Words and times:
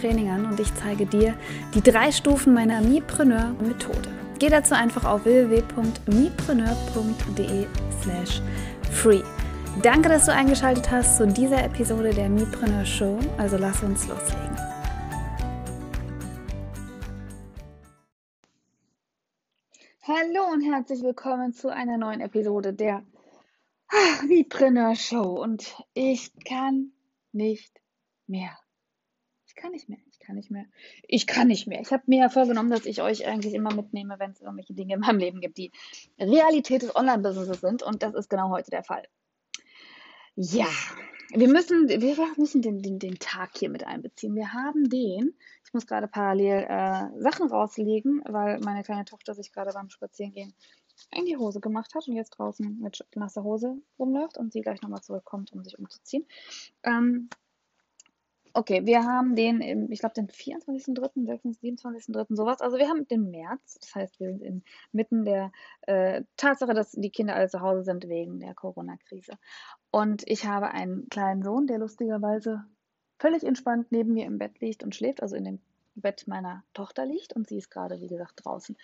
Training 0.00 0.30
an 0.30 0.46
und 0.46 0.58
ich 0.58 0.74
zeige 0.74 1.04
dir 1.04 1.36
die 1.74 1.82
drei 1.82 2.10
Stufen 2.10 2.54
meiner 2.54 2.80
Mipreneur-Methode. 2.80 4.08
Geh 4.38 4.48
dazu 4.48 4.74
einfach 4.74 5.04
auf 5.04 5.26
www.mipreneur.de 5.26 7.66
slash 8.02 8.40
free. 8.90 9.20
Danke, 9.82 10.08
dass 10.08 10.24
du 10.24 10.32
eingeschaltet 10.32 10.90
hast 10.90 11.18
zu 11.18 11.26
dieser 11.26 11.62
Episode 11.62 12.14
der 12.14 12.30
Mipreneur 12.30 12.86
Show. 12.86 13.18
Also 13.36 13.58
lass 13.58 13.82
uns 13.82 14.08
loslegen. 14.08 14.56
Hallo 20.02 20.50
und 20.52 20.62
herzlich 20.62 21.02
willkommen 21.02 21.52
zu 21.52 21.68
einer 21.68 21.98
neuen 21.98 22.22
Episode 22.22 22.72
der 22.72 23.02
Mipreneur 24.26 24.96
Show. 24.96 25.42
Und 25.42 25.76
ich 25.92 26.32
kann 26.44 26.92
nicht 27.32 27.78
mehr 28.26 28.56
kann 29.60 29.72
nicht 29.72 29.88
mehr, 29.88 29.98
ich 30.10 30.18
kann 30.18 30.36
nicht 30.36 30.50
mehr, 30.50 30.64
ich 31.06 31.26
kann 31.26 31.48
nicht 31.48 31.66
mehr. 31.66 31.80
Ich 31.80 31.92
habe 31.92 32.02
mir 32.06 32.20
ja 32.20 32.28
vorgenommen, 32.28 32.70
dass 32.70 32.86
ich 32.86 33.02
euch 33.02 33.26
eigentlich 33.26 33.54
immer 33.54 33.74
mitnehme, 33.74 34.18
wenn 34.18 34.30
es 34.30 34.40
irgendwelche 34.40 34.74
Dinge 34.74 34.94
in 34.94 35.00
meinem 35.00 35.18
Leben 35.18 35.40
gibt, 35.40 35.58
die 35.58 35.70
Realität 36.18 36.82
des 36.82 36.94
Online-Businesses 36.96 37.60
sind. 37.60 37.82
Und 37.82 38.02
das 38.02 38.14
ist 38.14 38.30
genau 38.30 38.50
heute 38.50 38.70
der 38.70 38.84
Fall. 38.84 39.02
Ja, 40.34 40.68
wir 41.32 41.48
müssen, 41.48 41.88
wir 41.88 42.16
müssen 42.36 42.62
den, 42.62 42.82
den, 42.82 42.98
den 42.98 43.18
Tag 43.18 43.50
hier 43.56 43.68
mit 43.70 43.84
einbeziehen. 43.84 44.34
Wir 44.34 44.52
haben 44.52 44.88
den, 44.88 45.34
ich 45.64 45.72
muss 45.74 45.86
gerade 45.86 46.08
parallel 46.08 46.66
äh, 46.68 47.20
Sachen 47.20 47.48
rauslegen, 47.48 48.22
weil 48.26 48.58
meine 48.60 48.82
kleine 48.82 49.04
Tochter 49.04 49.34
sich 49.34 49.52
gerade 49.52 49.72
beim 49.72 49.90
Spazierengehen 49.90 50.54
in 51.12 51.26
die 51.26 51.36
Hose 51.36 51.60
gemacht 51.60 51.94
hat 51.94 52.08
und 52.08 52.16
jetzt 52.16 52.30
draußen 52.30 52.78
mit 52.80 53.06
nasser 53.14 53.42
Hose 53.42 53.76
rumläuft 53.98 54.38
und 54.38 54.52
sie 54.52 54.60
gleich 54.60 54.82
nochmal 54.82 55.02
zurückkommt, 55.02 55.52
um 55.52 55.62
sich 55.62 55.78
umzuziehen. 55.78 56.26
Ähm, 56.82 57.28
Okay, 58.52 58.84
wir 58.84 59.04
haben 59.04 59.36
den, 59.36 59.90
ich 59.92 60.00
glaube, 60.00 60.14
den 60.14 60.28
24.3., 60.28 61.12
27.3., 61.14 62.34
sowas. 62.34 62.60
Also 62.60 62.78
wir 62.78 62.88
haben 62.88 63.06
den 63.06 63.30
März. 63.30 63.78
Das 63.80 63.94
heißt, 63.94 64.18
wir 64.18 64.36
sind 64.36 64.64
inmitten 64.92 65.24
der 65.24 65.52
äh, 65.82 66.22
Tatsache, 66.36 66.74
dass 66.74 66.90
die 66.90 67.10
Kinder 67.10 67.36
alle 67.36 67.48
zu 67.48 67.60
Hause 67.60 67.84
sind 67.84 68.08
wegen 68.08 68.40
der 68.40 68.54
Corona-Krise. 68.54 69.34
Und 69.90 70.22
ich 70.26 70.46
habe 70.46 70.72
einen 70.72 71.08
kleinen 71.10 71.42
Sohn, 71.42 71.66
der 71.68 71.78
lustigerweise 71.78 72.64
völlig 73.18 73.44
entspannt 73.44 73.92
neben 73.92 74.14
mir 74.14 74.26
im 74.26 74.38
Bett 74.38 74.60
liegt 74.60 74.82
und 74.82 74.94
schläft, 74.94 75.22
also 75.22 75.36
in 75.36 75.44
dem 75.44 75.60
Bett 75.94 76.26
meiner 76.26 76.64
Tochter 76.72 77.04
liegt 77.06 77.34
und 77.34 77.48
sie 77.48 77.58
ist 77.58 77.70
gerade, 77.70 78.00
wie 78.00 78.06
gesagt, 78.06 78.44
draußen. 78.44 78.76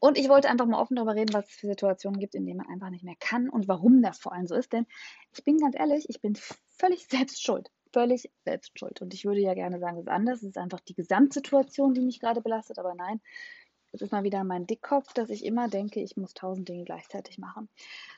Und 0.00 0.18
ich 0.18 0.28
wollte 0.28 0.48
einfach 0.48 0.66
mal 0.66 0.80
offen 0.80 0.96
darüber 0.96 1.14
reden, 1.14 1.32
was 1.32 1.46
es 1.46 1.54
für 1.54 1.68
Situationen 1.68 2.18
gibt, 2.18 2.34
in 2.34 2.44
denen 2.44 2.58
man 2.58 2.68
einfach 2.68 2.90
nicht 2.90 3.04
mehr 3.04 3.16
kann 3.18 3.48
und 3.48 3.68
warum 3.68 4.02
das 4.02 4.18
vor 4.18 4.32
allem 4.32 4.46
so 4.46 4.54
ist. 4.54 4.72
Denn 4.72 4.86
ich 5.32 5.44
bin 5.44 5.58
ganz 5.58 5.76
ehrlich, 5.78 6.06
ich 6.08 6.20
bin 6.20 6.36
völlig 6.68 7.06
selbst 7.08 7.42
schuld 7.42 7.70
völlig 7.96 8.30
selbst 8.44 8.78
schuld. 8.78 9.00
Und 9.00 9.14
ich 9.14 9.24
würde 9.24 9.40
ja 9.40 9.54
gerne 9.54 9.78
sagen, 9.78 9.96
es 9.96 10.02
ist 10.02 10.12
anders. 10.12 10.42
Es 10.42 10.50
ist 10.50 10.58
einfach 10.58 10.80
die 10.80 10.92
Gesamtsituation, 10.92 11.94
die 11.94 12.02
mich 12.02 12.20
gerade 12.20 12.42
belastet. 12.42 12.78
Aber 12.78 12.94
nein, 12.94 13.22
es 13.92 14.02
ist 14.02 14.12
mal 14.12 14.22
wieder 14.22 14.44
mein 14.44 14.66
Dickkopf, 14.66 15.14
dass 15.14 15.30
ich 15.30 15.46
immer 15.46 15.68
denke, 15.68 16.02
ich 16.02 16.14
muss 16.14 16.34
tausend 16.34 16.68
Dinge 16.68 16.84
gleichzeitig 16.84 17.38
machen. 17.38 17.70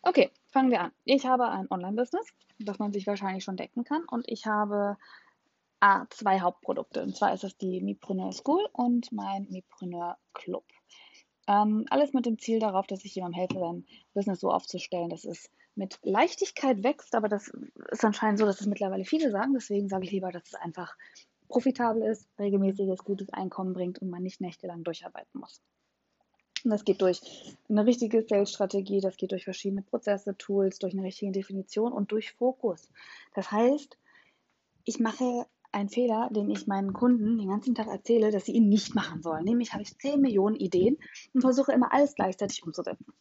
Okay, 0.02 0.32
fangen 0.48 0.72
wir 0.72 0.80
an. 0.80 0.92
Ich 1.04 1.26
habe 1.26 1.48
ein 1.48 1.70
Online-Business, 1.70 2.26
das 2.58 2.80
man 2.80 2.92
sich 2.92 3.06
wahrscheinlich 3.06 3.44
schon 3.44 3.56
decken 3.56 3.84
kann. 3.84 4.02
Und 4.10 4.28
ich 4.28 4.46
habe 4.46 4.96
ah, 5.78 6.06
zwei 6.10 6.40
Hauptprodukte. 6.40 7.00
Und 7.00 7.16
zwar 7.16 7.32
ist 7.32 7.44
es 7.44 7.56
die 7.56 7.80
Mipreneur 7.80 8.32
School 8.32 8.68
und 8.72 9.12
mein 9.12 9.46
Mipreneur 9.48 10.18
Club. 10.34 10.64
Ähm, 11.46 11.86
alles 11.88 12.12
mit 12.12 12.26
dem 12.26 12.40
Ziel 12.40 12.58
darauf, 12.58 12.88
dass 12.88 13.04
ich 13.04 13.14
jemandem 13.14 13.38
helfe, 13.38 13.60
sein 13.60 13.86
Business 14.12 14.40
so 14.40 14.50
aufzustellen, 14.50 15.08
dass 15.08 15.24
es 15.24 15.48
mit 15.78 15.98
Leichtigkeit 16.02 16.82
wächst, 16.82 17.14
aber 17.14 17.28
das 17.28 17.50
ist 17.90 18.04
anscheinend 18.04 18.40
so, 18.40 18.44
dass 18.44 18.60
es 18.60 18.66
mittlerweile 18.66 19.04
viele 19.04 19.30
sagen. 19.30 19.54
Deswegen 19.54 19.88
sage 19.88 20.04
ich 20.04 20.10
lieber, 20.10 20.32
dass 20.32 20.48
es 20.48 20.54
einfach 20.54 20.96
profitabel 21.46 22.02
ist, 22.02 22.28
regelmäßiges, 22.38 23.04
gutes 23.04 23.30
Einkommen 23.30 23.72
bringt 23.72 24.00
und 24.00 24.10
man 24.10 24.22
nicht 24.22 24.40
nächtelang 24.40 24.82
durcharbeiten 24.82 25.40
muss. 25.40 25.62
Und 26.64 26.72
das 26.72 26.84
geht 26.84 27.00
durch 27.00 27.20
eine 27.68 27.86
richtige 27.86 28.26
Sales-Strategie, 28.28 29.00
das 29.00 29.16
geht 29.16 29.30
durch 29.30 29.44
verschiedene 29.44 29.82
Prozesse, 29.82 30.36
Tools, 30.36 30.80
durch 30.80 30.92
eine 30.92 31.04
richtige 31.04 31.30
Definition 31.30 31.92
und 31.92 32.10
durch 32.10 32.32
Fokus. 32.32 32.90
Das 33.34 33.52
heißt, 33.52 33.96
ich 34.84 34.98
mache 34.98 35.46
einen 35.70 35.88
Fehler, 35.88 36.28
den 36.32 36.50
ich 36.50 36.66
meinen 36.66 36.92
Kunden 36.92 37.38
den 37.38 37.48
ganzen 37.48 37.76
Tag 37.76 37.86
erzähle, 37.86 38.32
dass 38.32 38.46
sie 38.46 38.52
ihn 38.52 38.68
nicht 38.68 38.96
machen 38.96 39.22
sollen. 39.22 39.44
Nämlich 39.44 39.72
habe 39.72 39.82
ich 39.82 39.96
10 39.96 40.20
Millionen 40.20 40.56
Ideen 40.56 40.98
und 41.32 41.42
versuche 41.42 41.72
immer 41.72 41.92
alles 41.92 42.16
gleichzeitig 42.16 42.64
umzusetzen 42.64 43.14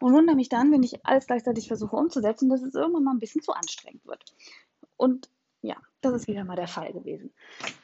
und 0.00 0.12
wundere 0.12 0.36
mich 0.36 0.48
dann, 0.48 0.72
wenn 0.72 0.82
ich 0.82 1.04
alles 1.04 1.26
gleichzeitig 1.26 1.68
versuche 1.68 1.96
umzusetzen, 1.96 2.48
dass 2.48 2.62
es 2.62 2.74
irgendwann 2.74 3.04
mal 3.04 3.12
ein 3.12 3.20
bisschen 3.20 3.42
zu 3.42 3.52
anstrengend 3.52 4.06
wird. 4.06 4.24
Und 4.96 5.28
ja, 5.62 5.76
das 6.00 6.14
ist 6.14 6.28
wieder 6.28 6.44
mal 6.44 6.56
der 6.56 6.68
Fall 6.68 6.92
gewesen. 6.92 7.32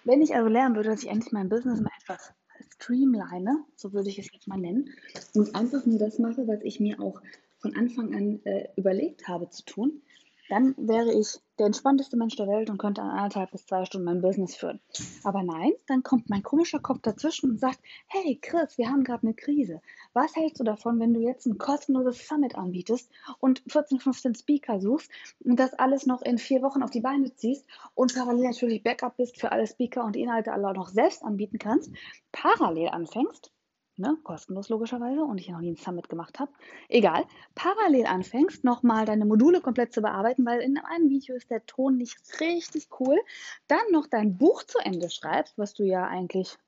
Wenn 0.05 0.23
ich 0.23 0.35
also 0.35 0.49
lernen 0.49 0.75
würde, 0.75 0.91
dass 0.91 1.03
ich 1.03 1.09
endlich 1.09 1.33
mein 1.33 1.49
Business 1.49 1.81
mal 1.81 1.93
etwas 2.03 2.33
streamline, 2.75 3.65
so 3.77 3.93
würde 3.93 4.09
ich 4.09 4.19
es 4.19 4.33
jetzt 4.33 4.49
mal 4.49 4.59
nennen, 4.59 4.91
und 5.35 5.55
einfach 5.55 5.87
nur 5.87 5.99
das 5.99 6.19
mache, 6.19 6.47
was 6.49 6.61
ich 6.63 6.81
mir 6.81 7.01
auch 7.01 7.21
von 7.59 7.77
Anfang 7.77 8.15
an 8.15 8.41
äh, 8.45 8.69
überlegt 8.77 9.29
habe 9.29 9.49
zu 9.51 9.65
tun, 9.65 10.03
dann 10.49 10.75
wäre 10.79 11.13
ich 11.13 11.39
der 11.59 11.67
entspannteste 11.67 12.17
Mensch 12.17 12.37
der 12.37 12.47
Welt 12.47 12.71
und 12.71 12.79
könnte 12.79 13.03
an 13.03 13.11
anderthalb 13.11 13.51
bis 13.51 13.67
zwei 13.67 13.85
Stunden 13.85 14.05
mein 14.05 14.23
Business 14.23 14.55
führen. 14.55 14.81
Aber 15.25 15.43
nein, 15.43 15.73
dann 15.87 16.03
kommt 16.03 16.31
mein 16.31 16.43
komischer 16.43 16.79
Kopf 16.79 17.01
dazwischen 17.03 17.51
und 17.51 17.61
sagt, 17.61 17.81
hey 18.07 18.39
Chris, 18.41 18.79
wir 18.79 18.89
haben 18.89 19.05
gerade 19.05 19.25
eine 19.25 19.35
Krise. 19.35 19.81
Was 20.13 20.37
hältst 20.37 20.61
du 20.61 20.65
davon, 20.65 21.01
wenn 21.01 21.15
du 21.15 21.21
jetzt 21.21 21.47
ein 21.47 21.59
kostenloses 21.59 22.27
Summit 22.27 22.55
anbietest 22.55 23.11
und 23.41 23.63
14, 23.67 24.01
15 24.01 24.35
Speaker 24.37 24.81
suchst 24.81 25.11
und 25.41 25.59
das 25.59 25.75
alles 25.75 26.07
noch 26.07 26.23
in 26.23 26.39
vier 26.39 26.63
Wochen 26.63 26.83
auf 26.83 26.91
die 26.91 27.01
Beine 27.01 27.35
ziehst 27.35 27.67
und 27.95 28.15
parallel 28.15 28.45
natürlich 28.45 28.83
Backup 28.83 29.17
bist 29.17 29.39
für 29.39 29.53
alle 29.53 29.67
Speaker 29.67 30.05
und 30.05 30.17
Inhalte 30.17 30.53
alle 30.53 30.69
auch 30.69 30.75
noch 30.75 30.89
selbst 30.89 31.23
anbieten 31.23 31.59
kannst, 31.59 31.91
parallel 32.33 32.89
anfängst, 32.89 33.53
ne, 33.99 34.17
kostenlos 34.23 34.69
logischerweise 34.69 35.23
und 35.23 35.39
ich 35.39 35.49
noch 35.49 35.61
nie 35.61 35.73
ein 35.73 35.77
Summit 35.77 36.09
gemacht 36.09 36.39
habe, 36.39 36.53
egal, 36.89 37.25
parallel 37.55 38.07
anfängst, 38.07 38.65
nochmal 38.65 39.05
deine 39.05 39.25
Module 39.25 39.61
komplett 39.61 39.93
zu 39.93 40.03
bearbeiten, 40.03 40.45
weil 40.47 40.61
in 40.61 40.79
einem 40.79 41.11
Video 41.11 41.35
ist 41.35 41.51
der 41.51 41.65
Ton 41.67 41.97
nicht 41.97 42.19
richtig 42.41 42.89
cool, 43.01 43.19
dann 43.67 43.79
noch 43.91 44.07
dein 44.07 44.37
Buch 44.39 44.63
zu 44.63 44.79
Ende 44.79 45.11
schreibst, 45.11 45.59
was 45.59 45.75
du 45.75 45.85
ja 45.85 46.07
eigentlich 46.07 46.59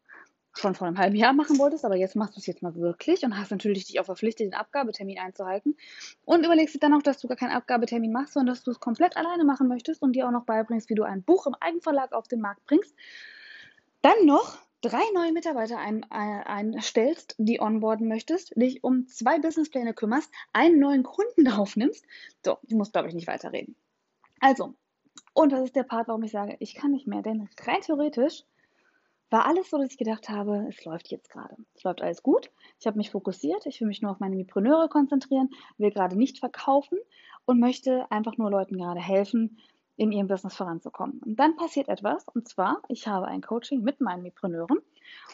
schon 0.53 0.75
vor 0.75 0.87
einem 0.87 0.99
halben 0.99 1.17
Jahr 1.17 1.33
machen 1.33 1.59
wolltest, 1.59 1.85
aber 1.85 1.97
jetzt 1.97 2.17
machst 2.17 2.37
du 2.37 2.41
es 2.41 2.47
jetzt 2.47 2.63
mal 2.63 2.75
wirklich 2.75 3.25
und 3.25 3.39
hast 3.39 3.51
natürlich 3.51 3.87
dich 3.87 4.01
auch 4.01 4.05
verpflichtet, 4.05 4.47
den 4.47 4.55
Abgabetermin 4.55 5.19
einzuhalten. 5.19 5.77
Und 6.25 6.45
überlegst 6.45 6.75
dir 6.75 6.81
dann 6.81 6.95
auch, 6.95 7.03
dass 7.03 7.21
du 7.21 7.29
gar 7.29 7.37
keinen 7.37 7.53
Abgabetermin 7.53 8.13
machst, 8.13 8.35
sondern 8.35 8.55
dass 8.55 8.65
du 8.65 8.73
es 8.73 8.81
komplett 8.81 9.17
alleine 9.17 9.45
machen 9.45 9.69
möchtest 9.69 10.03
und 10.03 10.13
dir 10.13 10.27
auch 10.27 10.33
noch 10.33 10.45
beibringst, 10.45 10.91
wie 10.91 10.95
du 10.95 11.05
ein 11.05 11.23
Buch 11.23 11.47
im 11.47 11.55
Eigenverlag 11.61 12.13
auf 12.13 12.27
den 12.27 12.41
Markt 12.41 12.65
bringst. 12.67 12.95
Dann 14.03 14.27
noch 14.27 14.59
drei 14.81 15.03
neue 15.15 15.33
Mitarbeiter 15.33 15.79
ein, 15.79 16.05
ein, 16.11 16.43
einstellst, 16.45 17.35
die 17.39 17.61
onboarden 17.61 18.09
möchtest, 18.09 18.53
dich 18.57 18.83
um 18.83 19.07
zwei 19.07 19.39
Businesspläne 19.39 19.95
kümmerst, 19.95 20.33
einen 20.53 20.79
neuen 20.79 21.03
Kunden 21.03 21.49
aufnimmst. 21.53 22.05
So, 22.45 22.59
ich 22.63 22.75
muss, 22.75 22.93
glaube 22.93 23.09
ich, 23.09 23.15
nicht 23.15 23.27
weiterreden. 23.27 23.77
Also, 24.41 24.75
und 25.35 25.53
das 25.53 25.65
ist 25.65 25.77
der 25.77 25.85
Part, 25.85 26.09
warum 26.09 26.23
ich 26.23 26.33
sage, 26.33 26.57
ich 26.61 26.75
kann 26.75 26.93
nicht 26.93 27.07
mehr, 27.07 27.23
denn 27.23 27.49
rein 27.67 27.81
theoretisch 27.83 28.45
war 29.31 29.47
alles 29.47 29.71
so, 29.71 29.79
dass 29.79 29.93
ich 29.93 29.99
gedacht 29.99 30.29
habe, 30.29 30.67
es 30.69 30.85
läuft 30.85 31.09
jetzt 31.09 31.31
gerade. 31.31 31.57
Es 31.77 31.85
läuft 31.85 32.03
alles 32.03 32.23
gut. 32.23 32.51
Ich 32.81 32.87
habe 32.87 32.97
mich 32.97 33.11
fokussiert. 33.11 33.65
Ich 33.65 33.81
will 33.81 33.87
mich 33.87 34.03
nur 34.03 34.11
auf 34.11 34.19
meine 34.19 34.35
Mipreneure 34.35 34.89
konzentrieren, 34.89 35.51
will 35.79 35.93
gerade 35.93 36.17
nicht 36.19 36.41
verkaufen 36.41 36.99
und 37.45 37.61
möchte 37.61 38.11
einfach 38.11 38.37
nur 38.39 38.51
Leuten 38.51 38.77
gerade 38.77 39.01
helfen, 39.01 39.59
in 40.01 40.13
ihrem 40.13 40.29
Business 40.29 40.57
voranzukommen. 40.57 41.21
Und 41.27 41.39
dann 41.39 41.57
passiert 41.57 41.91
etwas, 41.91 42.25
und 42.33 42.49
zwar, 42.49 42.81
ich 42.89 43.07
habe 43.07 43.27
ein 43.27 43.43
Coaching 43.43 43.83
mit 43.83 44.01
meinen 44.01 44.23
Mipreneuren 44.23 44.79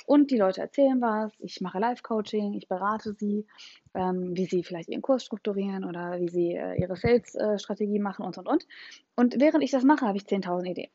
und 0.07 0.33
die 0.33 0.39
Leute 0.39 0.61
erzählen 0.61 1.01
was, 1.01 1.33
ich 1.39 1.61
mache 1.61 1.79
Live-Coaching, 1.79 2.53
ich 2.55 2.67
berate 2.67 3.15
sie, 3.15 3.47
ähm, 3.95 4.37
wie 4.37 4.47
sie 4.47 4.65
vielleicht 4.65 4.89
ihren 4.89 5.03
Kurs 5.03 5.25
strukturieren 5.25 5.85
oder 5.85 6.19
wie 6.19 6.29
sie 6.29 6.55
äh, 6.55 6.75
ihre 6.81 6.97
Sales-Strategie 6.97 8.01
machen 8.01 8.25
und, 8.25 8.39
und, 8.39 8.49
und. 8.49 8.67
Und 9.15 9.41
während 9.41 9.63
ich 9.63 9.71
das 9.71 9.85
mache, 9.85 10.05
habe 10.05 10.19
ich 10.19 10.25
10.000 10.25 10.65
Ideen. 10.65 10.91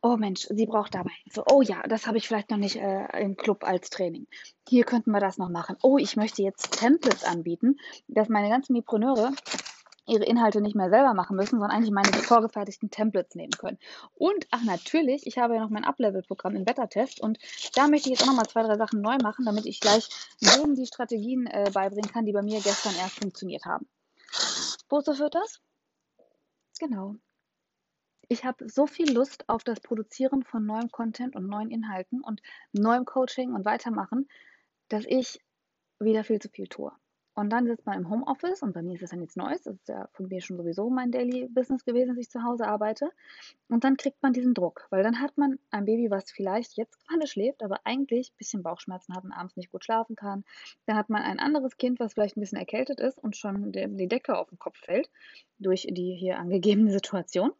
Oh 0.00 0.16
Mensch, 0.16 0.46
sie 0.48 0.66
braucht 0.66 0.94
dabei 0.94 1.10
Hilfe. 1.24 1.44
Oh 1.50 1.60
ja, 1.60 1.82
das 1.88 2.06
habe 2.06 2.16
ich 2.16 2.26
vielleicht 2.26 2.50
noch 2.50 2.56
nicht 2.56 2.76
äh, 2.76 3.06
im 3.20 3.36
Club 3.36 3.64
als 3.64 3.90
Training. 3.90 4.26
Hier 4.66 4.84
könnten 4.84 5.10
wir 5.10 5.20
das 5.20 5.36
noch 5.36 5.50
machen. 5.50 5.76
Oh, 5.82 5.98
ich 5.98 6.16
möchte 6.16 6.42
jetzt 6.42 6.78
Templates 6.78 7.24
anbieten, 7.24 7.76
dass 8.06 8.30
meine 8.30 8.48
ganzen 8.48 8.72
Mipreneure 8.74 9.32
ihre 10.08 10.24
Inhalte 10.24 10.60
nicht 10.60 10.74
mehr 10.74 10.90
selber 10.90 11.14
machen 11.14 11.36
müssen, 11.36 11.58
sondern 11.58 11.70
eigentlich 11.70 11.90
meine 11.90 12.12
vorgefertigten 12.12 12.90
Templates 12.90 13.34
nehmen 13.34 13.52
können. 13.52 13.78
Und, 14.14 14.46
ach 14.50 14.62
natürlich, 14.64 15.26
ich 15.26 15.38
habe 15.38 15.54
ja 15.54 15.60
noch 15.60 15.70
mein 15.70 15.84
Up-Level-Programm 15.84 16.56
im 16.56 16.64
Beta-Test 16.64 17.20
und 17.20 17.38
da 17.74 17.88
möchte 17.88 18.08
ich 18.08 18.18
jetzt 18.18 18.22
auch 18.22 18.32
nochmal 18.32 18.46
zwei, 18.46 18.62
drei 18.62 18.76
Sachen 18.76 19.00
neu 19.00 19.16
machen, 19.22 19.44
damit 19.44 19.66
ich 19.66 19.80
gleich 19.80 20.08
jedem 20.40 20.74
die 20.74 20.86
Strategien 20.86 21.46
äh, 21.46 21.70
beibringen 21.72 22.10
kann, 22.10 22.24
die 22.24 22.32
bei 22.32 22.42
mir 22.42 22.60
gestern 22.60 22.94
erst 22.96 23.20
funktioniert 23.20 23.64
haben. 23.64 23.86
Wozu 24.88 25.14
führt 25.14 25.34
das? 25.34 25.60
Genau. 26.78 27.16
Ich 28.28 28.44
habe 28.44 28.68
so 28.68 28.86
viel 28.86 29.12
Lust 29.12 29.48
auf 29.48 29.64
das 29.64 29.80
Produzieren 29.80 30.42
von 30.42 30.64
neuem 30.66 30.90
Content 30.90 31.34
und 31.34 31.46
neuen 31.46 31.70
Inhalten 31.70 32.22
und 32.22 32.42
neuem 32.72 33.04
Coaching 33.06 33.54
und 33.54 33.64
Weitermachen, 33.64 34.28
dass 34.88 35.04
ich 35.06 35.40
wieder 35.98 36.24
viel 36.24 36.38
zu 36.38 36.48
viel 36.48 36.68
tue. 36.68 36.92
Und 37.38 37.50
dann 37.50 37.68
sitzt 37.68 37.86
man 37.86 37.98
im 37.98 38.10
Homeoffice 38.10 38.62
und 38.62 38.72
bei 38.72 38.82
mir 38.82 38.94
ist 38.94 39.02
das 39.02 39.10
dann 39.10 39.20
jetzt 39.20 39.36
Neues. 39.36 39.62
Das 39.62 39.76
ist 39.76 39.88
ja 39.88 40.08
von 40.10 40.26
mir 40.26 40.40
schon 40.40 40.56
sowieso 40.56 40.90
mein 40.90 41.12
Daily 41.12 41.46
Business 41.48 41.84
gewesen, 41.84 42.08
dass 42.08 42.18
ich 42.18 42.28
zu 42.28 42.42
Hause 42.42 42.66
arbeite. 42.66 43.12
Und 43.68 43.84
dann 43.84 43.96
kriegt 43.96 44.20
man 44.24 44.32
diesen 44.32 44.54
Druck, 44.54 44.88
weil 44.90 45.04
dann 45.04 45.20
hat 45.20 45.38
man 45.38 45.56
ein 45.70 45.84
Baby, 45.84 46.10
was 46.10 46.32
vielleicht 46.32 46.76
jetzt 46.76 46.98
gerade 47.06 47.28
schläft, 47.28 47.62
aber 47.62 47.78
eigentlich 47.84 48.32
ein 48.32 48.38
bisschen 48.38 48.64
Bauchschmerzen 48.64 49.14
hat 49.14 49.22
und 49.22 49.30
abends 49.30 49.56
nicht 49.56 49.70
gut 49.70 49.84
schlafen 49.84 50.16
kann. 50.16 50.44
Dann 50.86 50.96
hat 50.96 51.10
man 51.10 51.22
ein 51.22 51.38
anderes 51.38 51.76
Kind, 51.76 52.00
was 52.00 52.14
vielleicht 52.14 52.36
ein 52.36 52.40
bisschen 52.40 52.58
erkältet 52.58 52.98
ist 52.98 53.18
und 53.18 53.36
schon 53.36 53.70
die 53.70 54.08
Decke 54.08 54.36
auf 54.36 54.48
den 54.48 54.58
Kopf 54.58 54.78
fällt 54.78 55.08
durch 55.60 55.86
die 55.88 56.16
hier 56.16 56.40
angegebene 56.40 56.90
Situation. 56.90 57.52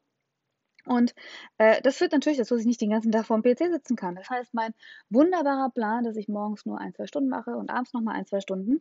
Und 0.88 1.14
äh, 1.58 1.82
das 1.82 1.98
führt 1.98 2.12
natürlich 2.12 2.38
dazu, 2.38 2.54
dass 2.54 2.62
ich 2.62 2.66
nicht 2.66 2.80
den 2.80 2.90
ganzen 2.90 3.12
Tag 3.12 3.26
vor 3.26 3.38
dem 3.38 3.42
PC 3.42 3.70
sitzen 3.70 3.94
kann. 3.94 4.14
Das 4.14 4.30
heißt, 4.30 4.54
mein 4.54 4.72
wunderbarer 5.10 5.70
Plan, 5.70 6.04
dass 6.04 6.16
ich 6.16 6.28
morgens 6.28 6.64
nur 6.64 6.80
ein, 6.80 6.94
zwei 6.94 7.06
Stunden 7.06 7.28
mache 7.28 7.50
und 7.56 7.70
abends 7.70 7.92
nochmal 7.92 8.16
ein, 8.16 8.26
zwei 8.26 8.40
Stunden, 8.40 8.80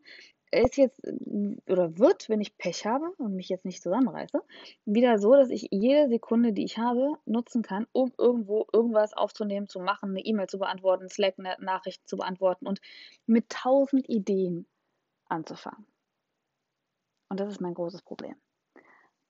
ist 0.52 0.78
jetzt 0.78 1.02
oder 1.68 1.98
wird, 1.98 2.30
wenn 2.30 2.42
ich 2.42 2.58
Pech 2.58 2.86
habe 2.86 3.12
und 3.18 3.36
mich 3.36 3.50
jetzt 3.50 3.66
nicht 3.66 3.82
zusammenreiße, 3.82 4.42
wieder 4.86 5.20
so, 5.20 5.34
dass 5.34 5.50
ich 5.50 5.68
jede 5.72 6.10
Sekunde, 6.10 6.54
die 6.54 6.64
ich 6.64 6.78
habe, 6.78 7.14
nutzen 7.26 7.62
kann, 7.62 7.88
um 7.92 8.14
irgendwo 8.18 8.66
irgendwas 8.72 9.14
aufzunehmen, 9.14 9.68
zu 9.68 9.80
machen, 9.80 10.12
eine 10.12 10.22
E-Mail 10.22 10.48
zu 10.48 10.60
beantworten, 10.60 11.10
Slack-Nachrichten 11.10 12.08
zu 12.08 12.18
beantworten 12.18 12.68
und 12.68 12.80
mit 13.26 13.50
tausend 13.50 14.08
Ideen 14.10 14.68
anzufangen. 15.28 15.86
Und 17.30 17.40
das 17.40 17.50
ist 17.50 17.62
mein 17.62 17.74
großes 17.74 18.02
Problem. 18.04 18.36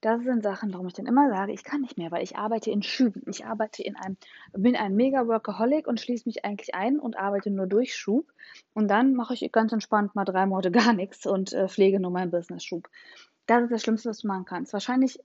Das 0.01 0.21
sind 0.21 0.43
Sachen, 0.43 0.71
warum 0.73 0.87
ich 0.87 0.93
dann 0.93 1.07
immer 1.07 1.29
sage, 1.29 1.51
ich 1.53 1.63
kann 1.63 1.81
nicht 1.81 1.97
mehr, 1.97 2.11
weil 2.11 2.23
ich 2.23 2.37
arbeite 2.37 2.69
in 2.69 2.83
Schüben. 2.83 3.23
Ich 3.25 3.45
arbeite 3.45 3.81
in 3.81 3.95
einem, 3.95 4.17
bin 4.53 4.75
ein 4.75 4.95
mega 4.95 5.27
Workaholic 5.27 5.87
und 5.87 5.99
schließe 5.99 6.29
mich 6.29 6.45
eigentlich 6.45 6.75
ein 6.75 6.99
und 6.99 7.17
arbeite 7.17 7.49
nur 7.49 7.65
durch 7.65 7.95
Schub. 7.95 8.31
Und 8.73 8.89
dann 8.89 9.15
mache 9.15 9.33
ich 9.33 9.51
ganz 9.51 9.73
entspannt 9.73 10.13
mal 10.13 10.25
drei 10.25 10.45
Monate 10.45 10.71
gar 10.71 10.93
nichts 10.93 11.25
und 11.25 11.51
äh, 11.53 11.67
pflege 11.67 11.99
nur 11.99 12.11
meinen 12.11 12.29
Business-Schub. 12.29 12.87
Das 13.47 13.63
ist 13.63 13.71
das 13.71 13.81
Schlimmste, 13.81 14.09
was 14.09 14.19
du 14.19 14.27
machen 14.27 14.45
kannst. 14.45 14.73
Wahrscheinlich 14.73 15.19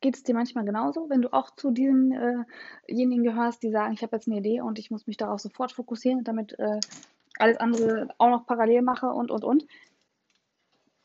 geht 0.00 0.16
es 0.16 0.22
dir 0.22 0.34
manchmal 0.34 0.64
genauso, 0.64 1.08
wenn 1.10 1.22
du 1.22 1.32
auch 1.32 1.50
zu 1.54 1.70
denjenigen 1.70 2.46
äh 3.24 3.28
gehörst, 3.28 3.62
die 3.62 3.70
sagen, 3.70 3.92
ich 3.92 4.02
habe 4.02 4.16
jetzt 4.16 4.28
eine 4.28 4.38
Idee 4.38 4.60
und 4.60 4.78
ich 4.78 4.90
muss 4.90 5.06
mich 5.06 5.16
darauf 5.16 5.40
sofort 5.40 5.72
fokussieren, 5.72 6.24
damit 6.24 6.58
äh, 6.58 6.80
alles 7.38 7.58
andere 7.58 8.08
auch 8.18 8.30
noch 8.30 8.46
parallel 8.46 8.82
mache 8.82 9.06
und, 9.06 9.30
und, 9.30 9.44
und 9.44 9.66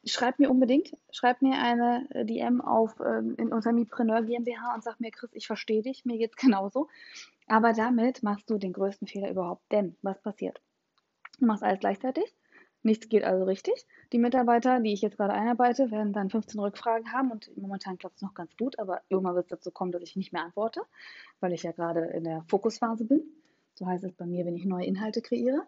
schreib 0.05 0.39
mir 0.39 0.49
unbedingt, 0.49 0.95
schreib 1.11 1.41
mir 1.41 1.57
eine 1.57 2.07
äh, 2.11 2.25
DM 2.25 2.61
auf 2.61 2.99
ähm, 2.99 3.35
in 3.37 3.53
unserer 3.53 3.73
Mipreneur 3.73 4.21
GmbH 4.23 4.73
und 4.75 4.83
sag 4.83 4.99
mir, 4.99 5.11
Chris, 5.11 5.31
ich 5.33 5.47
verstehe 5.47 5.81
dich, 5.81 6.05
mir 6.05 6.17
geht's 6.17 6.35
genauso. 6.37 6.89
Aber 7.47 7.73
damit 7.73 8.23
machst 8.23 8.49
du 8.49 8.57
den 8.57 8.73
größten 8.73 9.07
Fehler 9.07 9.29
überhaupt. 9.29 9.63
Denn 9.71 9.95
was 10.01 10.21
passiert? 10.21 10.61
Du 11.39 11.45
machst 11.45 11.63
alles 11.63 11.79
gleichzeitig. 11.79 12.23
Nichts 12.83 13.07
geht 13.07 13.23
also 13.23 13.45
richtig. 13.45 13.85
Die 14.11 14.19
Mitarbeiter, 14.19 14.81
die 14.81 14.91
ich 14.91 15.01
jetzt 15.01 15.15
gerade 15.15 15.33
einarbeite, 15.33 15.89
werden 15.89 16.11
dann 16.11 16.29
15 16.29 16.59
Rückfragen 16.59 17.13
haben 17.13 17.31
und 17.31 17.49
momentan 17.55 17.97
klappt 17.97 18.17
es 18.17 18.21
noch 18.21 18.33
ganz 18.33 18.55
gut, 18.57 18.77
aber 18.77 19.01
irgendwann 19.07 19.35
wird 19.35 19.45
es 19.45 19.51
dazu 19.51 19.71
kommen, 19.71 19.93
dass 19.93 20.03
ich 20.03 20.17
nicht 20.17 20.33
mehr 20.33 20.43
antworte, 20.43 20.81
weil 21.39 21.53
ich 21.53 21.63
ja 21.63 21.71
gerade 21.71 22.01
in 22.07 22.25
der 22.25 22.43
Fokusphase 22.49 23.05
bin. 23.05 23.23
So 23.75 23.87
heißt 23.87 24.03
es 24.03 24.13
bei 24.13 24.25
mir, 24.25 24.45
wenn 24.45 24.57
ich 24.57 24.65
neue 24.65 24.85
Inhalte 24.85 25.21
kreiere 25.21 25.65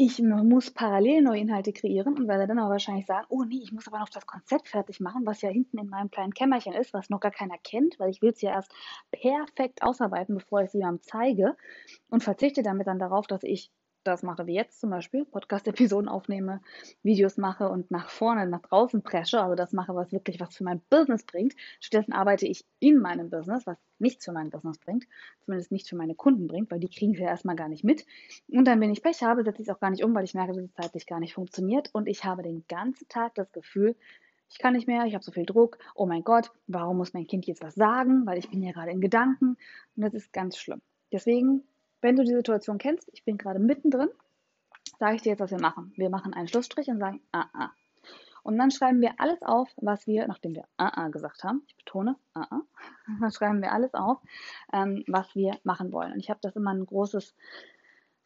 ich 0.00 0.22
muss 0.22 0.70
parallel 0.70 1.22
neue 1.22 1.40
Inhalte 1.40 1.72
kreieren 1.72 2.16
und 2.16 2.28
werde 2.28 2.46
dann 2.46 2.60
aber 2.60 2.70
wahrscheinlich 2.70 3.06
sagen, 3.06 3.26
oh 3.30 3.42
nee, 3.42 3.58
ich 3.60 3.72
muss 3.72 3.88
aber 3.88 3.98
noch 3.98 4.08
das 4.08 4.26
Konzept 4.26 4.68
fertig 4.68 5.00
machen, 5.00 5.26
was 5.26 5.42
ja 5.42 5.48
hinten 5.48 5.76
in 5.76 5.88
meinem 5.88 6.08
kleinen 6.08 6.32
Kämmerchen 6.32 6.72
ist, 6.72 6.94
was 6.94 7.10
noch 7.10 7.18
gar 7.18 7.32
keiner 7.32 7.58
kennt, 7.64 7.98
weil 7.98 8.10
ich 8.10 8.22
will 8.22 8.30
es 8.30 8.40
ja 8.40 8.52
erst 8.52 8.72
perfekt 9.10 9.82
ausarbeiten, 9.82 10.36
bevor 10.36 10.60
ich 10.60 10.68
es 10.68 10.74
jemandem 10.74 11.02
zeige 11.02 11.56
und 12.10 12.22
verzichte 12.22 12.62
damit 12.62 12.86
dann 12.86 13.00
darauf, 13.00 13.26
dass 13.26 13.42
ich 13.42 13.72
das 14.08 14.22
mache, 14.22 14.46
wie 14.46 14.54
jetzt 14.54 14.80
zum 14.80 14.90
Beispiel, 14.90 15.24
Podcast-Episoden 15.24 16.08
aufnehme, 16.08 16.60
Videos 17.02 17.36
mache 17.36 17.68
und 17.68 17.90
nach 17.90 18.10
vorne, 18.10 18.46
nach 18.46 18.62
draußen 18.62 19.02
presche, 19.02 19.40
also 19.40 19.54
das 19.54 19.72
mache, 19.72 19.94
was 19.94 20.12
wirklich 20.12 20.40
was 20.40 20.56
für 20.56 20.64
mein 20.64 20.80
Business 20.90 21.24
bringt. 21.24 21.54
Stattdessen 21.80 22.12
arbeite 22.12 22.46
ich 22.46 22.64
in 22.80 22.98
meinem 22.98 23.30
Business, 23.30 23.66
was 23.66 23.78
nichts 23.98 24.24
für 24.24 24.32
mein 24.32 24.50
Business 24.50 24.78
bringt, 24.78 25.06
zumindest 25.44 25.72
nicht 25.72 25.88
für 25.88 25.96
meine 25.96 26.14
Kunden 26.14 26.46
bringt, 26.46 26.70
weil 26.70 26.80
die 26.80 26.88
kriegen 26.88 27.14
es 27.14 27.20
ja 27.20 27.26
erstmal 27.26 27.56
gar 27.56 27.68
nicht 27.68 27.84
mit. 27.84 28.06
Und 28.48 28.64
dann, 28.64 28.80
wenn 28.80 28.92
ich 28.92 29.02
Pech 29.02 29.22
habe, 29.22 29.44
setze 29.44 29.62
ich 29.62 29.68
es 29.68 29.74
auch 29.74 29.80
gar 29.80 29.90
nicht 29.90 30.04
um, 30.04 30.14
weil 30.14 30.24
ich 30.24 30.34
merke, 30.34 30.52
dass 30.52 30.64
es 30.64 30.74
zeitlich 30.74 31.06
gar 31.06 31.20
nicht 31.20 31.34
funktioniert 31.34 31.90
und 31.92 32.08
ich 32.08 32.24
habe 32.24 32.42
den 32.42 32.64
ganzen 32.68 33.08
Tag 33.08 33.34
das 33.34 33.52
Gefühl, 33.52 33.96
ich 34.50 34.58
kann 34.58 34.72
nicht 34.72 34.88
mehr, 34.88 35.04
ich 35.04 35.14
habe 35.14 35.24
so 35.24 35.32
viel 35.32 35.44
Druck, 35.44 35.78
oh 35.94 36.06
mein 36.06 36.24
Gott, 36.24 36.50
warum 36.66 36.96
muss 36.96 37.12
mein 37.12 37.26
Kind 37.26 37.46
jetzt 37.46 37.62
was 37.62 37.74
sagen, 37.74 38.24
weil 38.26 38.38
ich 38.38 38.50
bin 38.50 38.62
ja 38.62 38.72
gerade 38.72 38.90
in 38.90 39.00
Gedanken 39.00 39.56
und 39.96 40.02
das 40.02 40.14
ist 40.14 40.32
ganz 40.32 40.56
schlimm. 40.56 40.80
Deswegen 41.12 41.64
wenn 42.00 42.16
du 42.16 42.24
die 42.24 42.34
Situation 42.34 42.78
kennst, 42.78 43.08
ich 43.12 43.24
bin 43.24 43.38
gerade 43.38 43.58
mittendrin, 43.58 44.08
sage 44.98 45.16
ich 45.16 45.22
dir 45.22 45.30
jetzt, 45.30 45.40
was 45.40 45.50
wir 45.50 45.60
machen. 45.60 45.92
Wir 45.96 46.10
machen 46.10 46.34
einen 46.34 46.48
Schlussstrich 46.48 46.88
und 46.88 46.98
sagen, 46.98 47.20
ah, 47.32 47.46
ah. 47.52 47.70
Und 48.42 48.56
dann 48.56 48.70
schreiben 48.70 49.00
wir 49.00 49.20
alles 49.20 49.42
auf, 49.42 49.68
was 49.76 50.06
wir, 50.06 50.26
nachdem 50.26 50.54
wir 50.54 50.64
ah, 50.76 51.04
ah 51.04 51.08
gesagt 51.08 51.44
haben, 51.44 51.62
ich 51.66 51.76
betone, 51.76 52.16
ah, 52.34 52.46
ah, 52.50 52.60
dann 53.20 53.30
schreiben 53.30 53.60
wir 53.60 53.72
alles 53.72 53.94
auf, 53.94 54.18
ähm, 54.72 55.04
was 55.06 55.34
wir 55.34 55.58
machen 55.64 55.92
wollen. 55.92 56.12
Und 56.12 56.20
ich 56.20 56.30
habe 56.30 56.40
das 56.42 56.56
immer 56.56 56.70
ein 56.70 56.86
großes, 56.86 57.34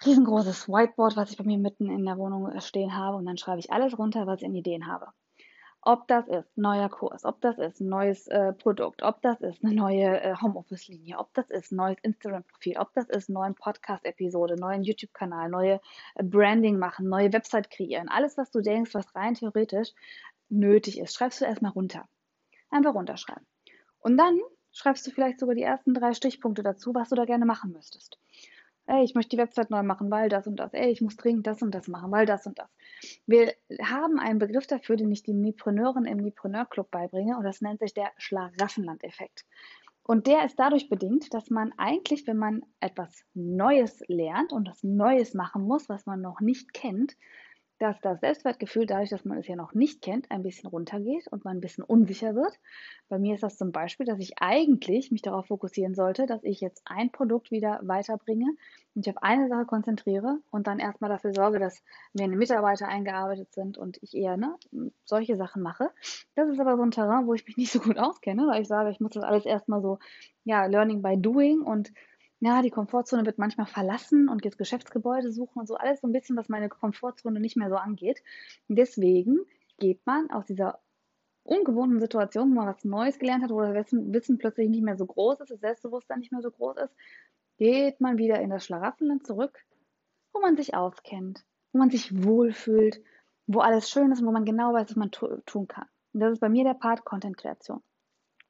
riesengroßes 0.05 0.69
Whiteboard, 0.69 1.17
was 1.17 1.31
ich 1.31 1.39
bei 1.39 1.45
mir 1.45 1.59
mitten 1.59 1.91
in 1.91 2.05
der 2.05 2.19
Wohnung 2.19 2.61
stehen 2.61 2.97
habe. 2.97 3.17
Und 3.17 3.27
dann 3.27 3.39
schreibe 3.39 3.61
ich 3.61 3.73
alles 3.73 3.99
runter, 3.99 4.27
was 4.27 4.43
ich 4.43 4.47
in 4.47 4.55
Ideen 4.55 4.87
habe. 4.87 5.09
Ob 5.85 6.07
das 6.07 6.29
ist 6.29 6.57
neuer 6.57 6.89
Kurs, 6.89 7.25
ob 7.25 7.41
das 7.41 7.59
ist 7.59 7.81
ein 7.81 7.89
neues 7.89 8.29
äh, 8.29 8.53
Produkt, 8.53 9.03
ob 9.03 9.21
das 9.21 9.41
ist 9.41 9.65
eine 9.65 9.75
neue 9.75 10.21
äh, 10.23 10.37
Homeoffice-Linie, 10.41 11.19
ob 11.19 11.35
das 11.35 11.51
ist 11.51 11.73
ein 11.73 11.77
neues 11.77 11.99
Instagram-Profil, 12.03 12.79
ob 12.79 12.95
das 12.95 13.09
ist 13.09 13.29
neue 13.29 13.53
Podcast-Episode, 13.53 14.55
neuen 14.55 14.85
YouTube-Kanal, 14.85 15.51
neue 15.51 15.81
äh, 16.15 16.23
Branding 16.23 16.79
machen, 16.79 17.09
neue 17.09 17.33
Website 17.33 17.69
kreieren. 17.69 18.09
Alles, 18.09 18.37
was 18.37 18.53
du 18.53 18.61
denkst, 18.61 18.95
was 18.95 19.13
rein 19.17 19.35
theoretisch 19.35 19.93
nötig 20.49 21.01
ist, 21.01 21.17
schreibst 21.17 21.41
du 21.41 21.47
erstmal 21.47 21.73
runter. 21.73 22.07
Einfach 22.71 22.95
runterschreiben. 22.95 23.45
Und 23.99 24.17
dann 24.17 24.39
schreibst 24.71 25.05
du 25.07 25.11
vielleicht 25.11 25.41
sogar 25.41 25.57
die 25.57 25.63
ersten 25.63 25.95
drei 25.95 26.15
Stichpunkte 26.15 26.63
dazu, 26.63 26.95
was 26.95 27.09
du 27.09 27.17
da 27.17 27.25
gerne 27.25 27.45
machen 27.45 27.73
müsstest 27.73 28.19
ey, 28.87 29.05
ich 29.05 29.15
möchte 29.15 29.37
die 29.37 29.43
Website 29.43 29.71
neu 29.71 29.83
machen, 29.83 30.11
weil 30.11 30.29
das 30.29 30.47
und 30.47 30.57
das, 30.57 30.75
ey, 30.75 30.91
ich 30.91 31.01
muss 31.01 31.17
dringend 31.17 31.47
das 31.47 31.63
und 31.63 31.75
das 31.75 31.89
machen, 31.89 32.11
weil 32.11 32.27
das 32.27 32.47
und 32.47 32.59
das. 32.59 32.69
Wir 33.27 33.55
haben 33.83 34.19
einen 34.19 34.39
Begriff 34.39 34.67
dafür, 34.67 34.97
den 34.97 35.13
ich 35.13 35.23
den 35.23 35.41
Mipreneuren 35.41 36.05
im 36.05 36.19
Mipreneur 36.19 36.67
Club 36.67 36.91
beibringe 36.91 37.37
und 37.37 37.45
das 37.45 37.61
nennt 37.61 37.81
sich 37.81 37.95
der 37.95 38.11
Schlaraffenland-Effekt. 38.17 39.45
Und 40.05 40.27
der 40.27 40.45
ist 40.45 40.59
dadurch 40.59 40.89
bedingt, 40.89 41.33
dass 41.33 41.49
man 41.49 41.73
eigentlich, 41.77 42.27
wenn 42.27 42.37
man 42.37 42.63
etwas 42.81 43.25
Neues 43.35 44.03
lernt 44.09 44.53
und 44.53 44.67
das 44.67 44.83
Neues 44.83 45.33
machen 45.33 45.63
muss, 45.63 45.89
was 45.89 46.07
man 46.07 46.21
noch 46.21 46.41
nicht 46.41 46.75
kennt, 46.75 47.17
dass 47.83 48.01
das 48.01 48.21
Selbstwertgefühl, 48.21 48.87
dadurch, 48.87 49.11
dass 49.11 49.25
man 49.25 49.39
es 49.39 49.49
ja 49.49 49.57
noch 49.57 49.75
nicht 49.75 50.03
kennt, 50.03 50.31
ein 50.31 50.45
bisschen 50.45 50.71
runtergeht 50.71 51.27
und 51.33 51.45
man 51.45 51.57
ein 51.57 51.61
bisschen 51.61 51.83
unsicher 51.83 52.37
wird. 52.37 52.53
Bei 53.09 53.19
mir 53.19 53.35
ist 53.35 53.43
das 53.43 53.59
zum 53.59 53.73
Beispiel, 53.73 54.07
dass 54.07 54.21
ich 54.21 54.35
eigentlich 54.39 55.11
mich 55.11 55.23
darauf 55.23 55.47
fokussieren 55.47 55.97
sollte, 55.97 56.27
dass 56.27 56.45
ich 56.45 56.61
jetzt 56.61 56.81
ein 56.85 57.11
Produkt 57.11 57.51
wieder 57.51 57.81
weiterbringe 57.83 58.47
und 58.95 59.05
ich 59.05 59.13
auf 59.13 59.21
eine 59.21 59.49
Sache 59.49 59.67
konzentriere 59.67 60.39
und 60.53 60.69
dann 60.69 60.79
erstmal 60.79 61.11
dafür 61.11 61.35
sorge, 61.35 61.59
dass 61.59 61.83
meine 62.13 62.37
Mitarbeiter 62.37 62.87
eingearbeitet 62.87 63.53
sind 63.53 63.79
und 63.79 63.99
ich 64.01 64.15
eher 64.15 64.37
ne, 64.37 64.55
solche 65.05 65.37
Sachen 65.37 65.61
mache. 65.61 65.91
Das 66.37 66.49
ist 66.49 66.61
aber 66.61 66.77
so 66.77 66.85
ein 66.85 66.93
Terrain, 66.93 67.27
wo 67.27 67.35
ich 67.35 67.45
mich 67.49 67.57
nicht 67.57 67.73
so 67.73 67.81
gut 67.81 67.99
auskenne, 67.99 68.47
weil 68.47 68.63
ich 68.63 68.69
sage, 68.69 68.91
ich 68.91 69.01
muss 69.01 69.11
das 69.11 69.25
alles 69.25 69.45
erstmal 69.45 69.83
so, 69.83 69.99
ja, 70.45 70.67
Learning 70.67 71.03
by 71.03 71.21
Doing 71.21 71.63
und 71.63 71.93
ja, 72.45 72.61
die 72.61 72.71
Komfortzone 72.71 73.25
wird 73.25 73.39
manchmal 73.39 73.67
verlassen 73.67 74.29
und 74.29 74.45
jetzt 74.45 74.59
Geschäftsgebäude 74.59 75.31
suchen 75.31 75.61
und 75.61 75.69
so 75.69 75.77
alles 75.77 76.01
so 76.01 76.09
ein 76.09 76.13
bisschen, 76.13 76.37
was 76.37 76.49
meine 76.49 76.69
Komfortzone 76.69 77.39
nicht 77.39 77.57
mehr 77.57 77.69
so 77.69 77.77
angeht. 77.77 78.21
Deswegen 78.67 79.39
geht 79.79 80.05
man 80.07 80.29
aus 80.29 80.47
dieser 80.47 80.81
ungewohnten 81.45 82.01
Situation, 82.01 82.51
wo 82.51 82.55
man 82.57 82.67
was 82.67 82.85
Neues 82.85 83.21
gelernt 83.21 83.45
hat, 83.45 83.51
wo 83.51 83.61
das 83.61 83.93
Wissen 83.93 84.39
plötzlich 84.39 84.69
nicht 84.69 84.83
mehr 84.83 84.97
so 84.97 85.07
groß 85.07 85.39
ist, 85.39 85.53
das 85.53 85.61
Selbstbewusstsein 85.61 86.19
nicht 86.19 86.33
mehr 86.33 86.43
so 86.43 86.51
groß 86.51 86.79
ist, 86.79 86.95
geht 87.59 88.01
man 88.01 88.19
wieder 88.19 88.41
in 88.41 88.51
das 88.51 88.65
Schlaraffenland 88.65 89.25
zurück, 89.25 89.57
wo 90.33 90.41
man 90.41 90.57
sich 90.57 90.75
auskennt, 90.75 91.45
wo 91.73 91.79
man 91.79 91.91
sich 91.91 92.25
wohlfühlt, 92.25 93.01
wo 93.47 93.61
alles 93.61 93.89
schön 93.89 94.11
ist 94.11 94.21
und 94.21 94.27
wo 94.27 94.33
man 94.33 94.45
genau 94.45 94.75
weiß, 94.75 94.91
was 94.91 94.97
man 94.97 95.13
tun 95.13 95.69
kann. 95.69 95.87
Und 96.13 96.19
das 96.19 96.33
ist 96.33 96.41
bei 96.41 96.49
mir 96.49 96.65
der 96.65 96.75
Part 96.75 97.05
Content-Kreation. 97.05 97.85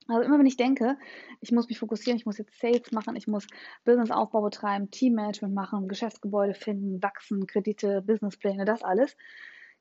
Also 0.09 0.23
immer 0.23 0.38
wenn 0.38 0.47
ich 0.47 0.56
denke, 0.56 0.99
ich 1.40 1.52
muss 1.52 1.68
mich 1.68 1.78
fokussieren, 1.78 2.16
ich 2.16 2.26
muss 2.26 2.38
jetzt 2.38 2.59
Sales 2.59 2.92
machen, 2.92 3.16
ich 3.16 3.26
muss 3.26 3.47
Businessaufbau 3.85 4.42
betreiben, 4.42 4.90
Teammanagement 4.90 5.54
machen, 5.54 5.88
Geschäftsgebäude 5.88 6.54
finden, 6.54 7.02
wachsen, 7.02 7.47
Kredite, 7.47 8.02
Businesspläne, 8.02 8.64
das 8.64 8.82
alles, 8.82 9.16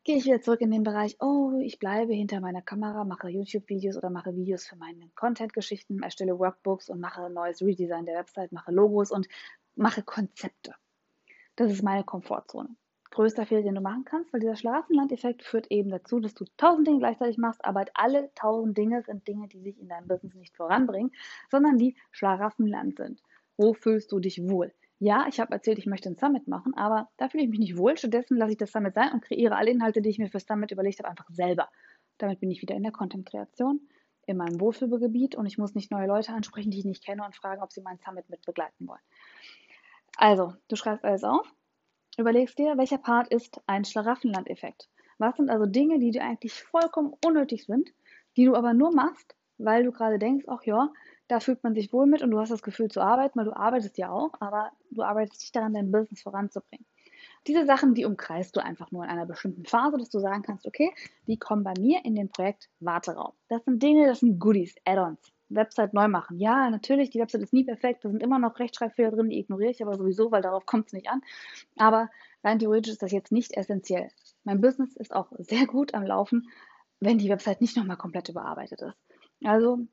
gehe 0.04 0.18
ich 0.18 0.26
wieder 0.26 0.42
zurück 0.42 0.62
in 0.62 0.72
den 0.72 0.84
Bereich, 0.84 1.18
oh, 1.20 1.60
ich 1.62 1.80
bleibe 1.80 2.14
hinter 2.14 2.40
meiner 2.40 2.62
Kamera, 2.62 3.04
mache 3.04 3.30
YouTube-Videos 3.30 3.98
oder 3.98 4.10
mache 4.10 4.36
Videos 4.36 4.66
für 4.66 4.76
meine 4.76 5.10
Content-Geschichten, 5.16 6.02
erstelle 6.02 6.40
Workbooks 6.40 6.90
und 6.90 7.00
mache 7.00 7.26
ein 7.26 7.34
neues 7.34 7.62
Redesign 7.62 8.06
der 8.06 8.18
Website, 8.18 8.52
mache 8.52 8.72
Logos 8.72 9.12
und 9.12 9.28
mache 9.76 10.02
Konzepte. 10.04 10.74
Das 11.56 11.72
ist 11.72 11.84
meine 11.84 12.04
Komfortzone. 12.04 12.76
Größter 13.12 13.46
Fehler, 13.46 13.62
den 13.62 13.76
du 13.76 13.82
machen 13.82 14.06
kannst, 14.06 14.32
weil 14.32 14.40
dieser 14.40 14.56
Schlafenland-Effekt 14.56 15.44
führt 15.44 15.70
eben 15.70 15.90
dazu, 15.90 16.20
dass 16.20 16.34
du 16.34 16.46
tausend 16.58 16.88
Dinge 16.88 17.00
gleichzeitig 17.00 17.38
machst, 17.38 17.64
aber 17.64 17.86
alle 17.94 18.32
tausend 18.36 18.78
Dinge 18.78 19.04
sind 19.04 19.28
Dinge, 19.28 19.48
die 19.50 19.62
sich 19.62 19.80
in 19.80 19.90
deinem 19.90 20.08
Business 20.08 20.34
nicht 20.34 20.56
voranbringen, 20.56 21.12
sondern 21.50 21.78
die 21.78 21.96
Schlaraffenland 22.12 22.98
sind. 22.98 23.22
Wo 23.58 23.74
fühlst 23.74 24.12
du 24.12 24.20
dich 24.20 24.50
wohl? 24.50 24.74
Ja, 24.98 25.26
ich 25.28 25.40
habe 25.40 25.52
erzählt, 25.52 25.78
ich 25.78 25.88
möchte 25.88 26.10
ein 26.10 26.18
Summit 26.18 26.48
machen, 26.48 26.74
aber 26.76 27.10
da 27.18 27.28
fühle 27.28 27.44
ich 27.44 27.50
mich 27.50 27.60
nicht 27.60 27.78
wohl. 27.78 27.98
Stattdessen 27.98 28.38
lasse 28.38 28.52
ich 28.52 28.58
das 28.58 28.72
Summit 28.72 28.94
sein 28.94 29.12
und 29.12 29.24
kreiere 29.24 29.56
alle 29.56 29.72
Inhalte, 29.72 30.02
die 30.02 30.10
ich 30.10 30.20
mir 30.20 30.30
für 30.30 30.40
Summit 30.40 30.72
überlegt 30.72 31.00
habe, 31.00 31.10
einfach 31.10 31.30
selber. 31.32 31.70
Damit 32.18 32.40
bin 32.40 32.52
ich 32.52 32.62
wieder 32.62 32.76
in 32.76 32.84
der 32.84 32.92
Content-Kreation, 32.92 33.82
in 34.28 34.38
meinem 34.38 34.62
Wohlfühlgebiet 34.62 35.36
und 35.36 35.48
ich 35.48 35.58
muss 35.58 35.76
nicht 35.76 35.92
neue 35.92 36.08
Leute 36.08 36.32
ansprechen, 36.34 36.72
die 36.72 36.80
ich 36.80 36.86
nicht 36.86 37.04
kenne 37.04 37.26
und 37.26 37.36
fragen, 37.36 37.62
ob 37.62 37.74
sie 37.74 37.82
mein 37.82 37.98
Summit 37.98 38.30
mit 38.30 38.46
begleiten 38.46 38.88
wollen. 38.88 39.02
Also, 40.18 40.54
du 40.68 40.76
schreibst 40.76 41.04
alles 41.04 41.24
auf, 41.24 41.52
überlegst 42.18 42.58
dir, 42.58 42.78
welcher 42.78 42.98
Part 42.98 43.30
ist 43.30 43.62
ein 43.68 43.86
Schlaraffenland-Effekt. 43.86 44.90
Was 45.18 45.38
sind 45.38 45.50
also 45.50 45.66
Dinge, 45.66 46.00
die 46.00 46.12
dir 46.12 46.24
eigentlich 46.24 46.54
vollkommen 46.54 47.14
unnötig 47.24 47.66
sind, 47.66 47.94
die 48.38 48.46
du 48.46 48.56
aber 48.56 48.74
nur 48.74 48.94
machst, 48.94 49.36
weil 49.58 49.84
du 49.84 49.92
gerade 49.92 50.20
denkst, 50.20 50.46
ach 50.48 50.64
ja, 50.64 50.90
da 51.28 51.40
fühlt 51.40 51.64
man 51.64 51.76
sich 51.76 51.94
wohl 51.94 52.08
mit 52.08 52.22
und 52.22 52.32
du 52.32 52.40
hast 52.40 52.50
das 52.50 52.64
Gefühl 52.64 52.90
zu 52.90 53.02
arbeiten, 53.02 53.38
weil 53.38 53.46
du 53.46 53.56
arbeitest 53.56 53.98
ja 53.98 54.10
auch, 54.10 54.34
aber 54.40 54.72
du 54.90 55.04
arbeitest 55.04 55.42
nicht 55.42 55.56
daran, 55.56 55.74
dein 55.74 55.92
Business 55.92 56.22
voranzubringen. 56.22 56.86
Diese 57.48 57.66
Sachen, 57.66 57.94
die 57.94 58.06
umkreist 58.06 58.56
du 58.56 58.64
einfach 58.64 58.92
nur 58.92 59.04
in 59.04 59.10
einer 59.10 59.26
bestimmten 59.26 59.66
Phase, 59.66 59.98
dass 59.98 60.10
du 60.10 60.20
sagen 60.20 60.42
kannst, 60.42 60.68
okay, 60.68 60.92
die 61.28 61.38
kommen 61.38 61.64
bei 61.64 61.74
mir 61.80 62.04
in 62.04 62.16
den 62.16 62.30
Projekt 62.30 62.70
Warteraum. 62.80 63.34
Das 63.48 63.64
sind 63.64 63.82
Dinge, 63.82 64.08
das 64.08 64.20
sind 64.20 64.40
Goodies, 64.40 64.76
Add-ons. 64.86 65.32
Website 65.56 65.94
neu 65.94 66.08
machen. 66.08 66.38
Ja, 66.38 66.70
natürlich, 66.70 67.10
die 67.10 67.20
Website 67.20 67.42
ist 67.42 67.54
nie 67.54 67.64
perfekt, 67.64 68.04
da 68.06 68.10
sind 68.10 68.24
immer 68.24 68.40
noch 68.40 68.60
Rechtschreibfehler 68.60 69.12
drin, 69.12 69.30
die 69.30 69.40
ignoriere 69.40 69.72
ich 69.72 69.82
aber 69.82 69.98
sowieso, 69.98 70.32
weil 70.32 70.42
darauf 70.42 70.66
kommt 70.66 70.88
es 70.88 70.94
nicht 70.94 71.10
an. 71.10 71.22
Aber 71.78 72.10
rein 72.44 72.60
theoretisch 72.60 72.94
ist 72.94 73.02
das 73.02 73.12
jetzt 73.12 73.32
nicht 73.32 73.56
essentiell. 73.56 74.10
Mein 74.44 74.62
Business 74.62 74.96
ist 74.96 75.14
auch 75.14 75.32
sehr 75.38 75.66
gut 75.68 75.94
am 75.94 76.04
Laufen, 76.04 76.50
wenn 77.00 77.18
die 77.18 77.30
Website 77.30 77.62
nicht 77.62 77.78
nochmal 77.78 77.98
komplett 77.98 78.30
überarbeitet 78.30 78.82
ist. 78.82 78.98
Also 79.44 79.88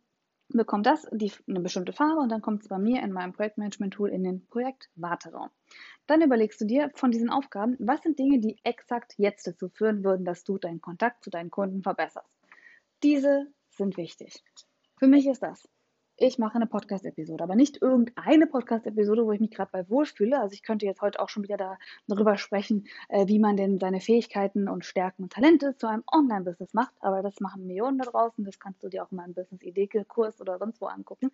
bekommt 0.50 0.86
das 0.86 1.06
die, 1.12 1.32
eine 1.46 1.60
bestimmte 1.60 1.92
Farbe 1.92 2.20
und 2.20 2.30
dann 2.30 2.42
kommt 2.42 2.62
es 2.62 2.68
bei 2.68 2.78
mir 2.78 3.02
in 3.02 3.12
meinem 3.12 3.32
Projektmanagement-Tool 3.32 4.10
in 4.10 4.24
den 4.24 4.46
Projekt-Warteraum. 4.46 5.50
Dann 6.06 6.22
überlegst 6.22 6.60
du 6.60 6.64
dir 6.64 6.90
von 6.94 7.10
diesen 7.10 7.30
Aufgaben, 7.30 7.76
was 7.78 8.02
sind 8.02 8.18
Dinge, 8.18 8.38
die 8.38 8.58
exakt 8.64 9.14
jetzt 9.18 9.46
dazu 9.46 9.68
führen 9.68 10.04
würden, 10.04 10.24
dass 10.24 10.44
du 10.44 10.58
deinen 10.58 10.80
Kontakt 10.80 11.22
zu 11.22 11.30
deinen 11.30 11.50
Kunden 11.50 11.82
verbesserst. 11.82 12.30
Diese 13.02 13.46
sind 13.70 13.96
wichtig. 13.96 14.42
Für 14.98 15.06
mich 15.06 15.26
ist 15.26 15.42
das 15.42 15.68
ich 16.20 16.36
mache 16.36 16.56
eine 16.56 16.66
Podcast-Episode, 16.66 17.44
aber 17.44 17.54
nicht 17.54 17.80
irgendeine 17.80 18.48
Podcast-Episode, 18.48 19.24
wo 19.24 19.30
ich 19.30 19.38
mich 19.38 19.52
gerade 19.52 19.70
bei 19.70 19.88
wohlfühle. 19.88 20.40
Also 20.40 20.52
ich 20.52 20.64
könnte 20.64 20.84
jetzt 20.84 21.00
heute 21.00 21.20
auch 21.20 21.28
schon 21.28 21.44
wieder 21.44 21.56
da, 21.56 21.78
darüber 22.08 22.36
sprechen, 22.36 22.88
äh, 23.08 23.28
wie 23.28 23.38
man 23.38 23.56
denn 23.56 23.78
seine 23.78 24.00
Fähigkeiten 24.00 24.68
und 24.68 24.84
Stärken 24.84 25.22
und 25.22 25.32
Talente 25.32 25.76
zu 25.76 25.86
einem 25.86 26.02
Online-Business 26.12 26.74
macht, 26.74 26.92
aber 27.00 27.22
das 27.22 27.38
machen 27.38 27.68
Millionen 27.68 27.98
da 27.98 28.10
draußen, 28.10 28.44
das 28.44 28.58
kannst 28.58 28.82
du 28.82 28.88
dir 28.88 29.04
auch 29.04 29.12
in 29.12 29.16
meinem 29.16 29.32
Business-Idee-Kurs 29.34 30.40
oder 30.40 30.58
sonst 30.58 30.80
wo 30.80 30.86
angucken, 30.86 31.30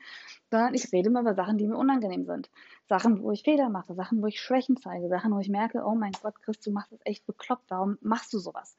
sondern 0.50 0.75
ich 0.75 0.92
rede 0.92 1.09
mal 1.09 1.23
über 1.23 1.35
Sachen, 1.35 1.56
die 1.56 1.66
mir 1.66 1.78
unangenehm 1.78 2.26
sind. 2.26 2.50
Sachen, 2.87 3.23
wo 3.23 3.33
ich 3.33 3.42
Fehler 3.42 3.71
mache, 3.71 3.94
Sachen, 3.94 4.21
wo 4.21 4.26
ich 4.26 4.38
Schwächen 4.38 4.76
zeige, 4.76 5.09
Sachen, 5.09 5.33
wo 5.33 5.38
ich 5.38 5.49
merke, 5.49 5.83
oh 5.87 5.94
mein 5.94 6.12
Gott, 6.23 6.35
Chris, 6.42 6.61
du 6.61 6.71
machst 6.71 6.92
das 6.92 7.00
echt 7.04 7.26
bekloppt, 7.26 7.64
warum 7.68 7.97
machst 8.02 8.35
du 8.35 8.38
sowas? 8.38 8.76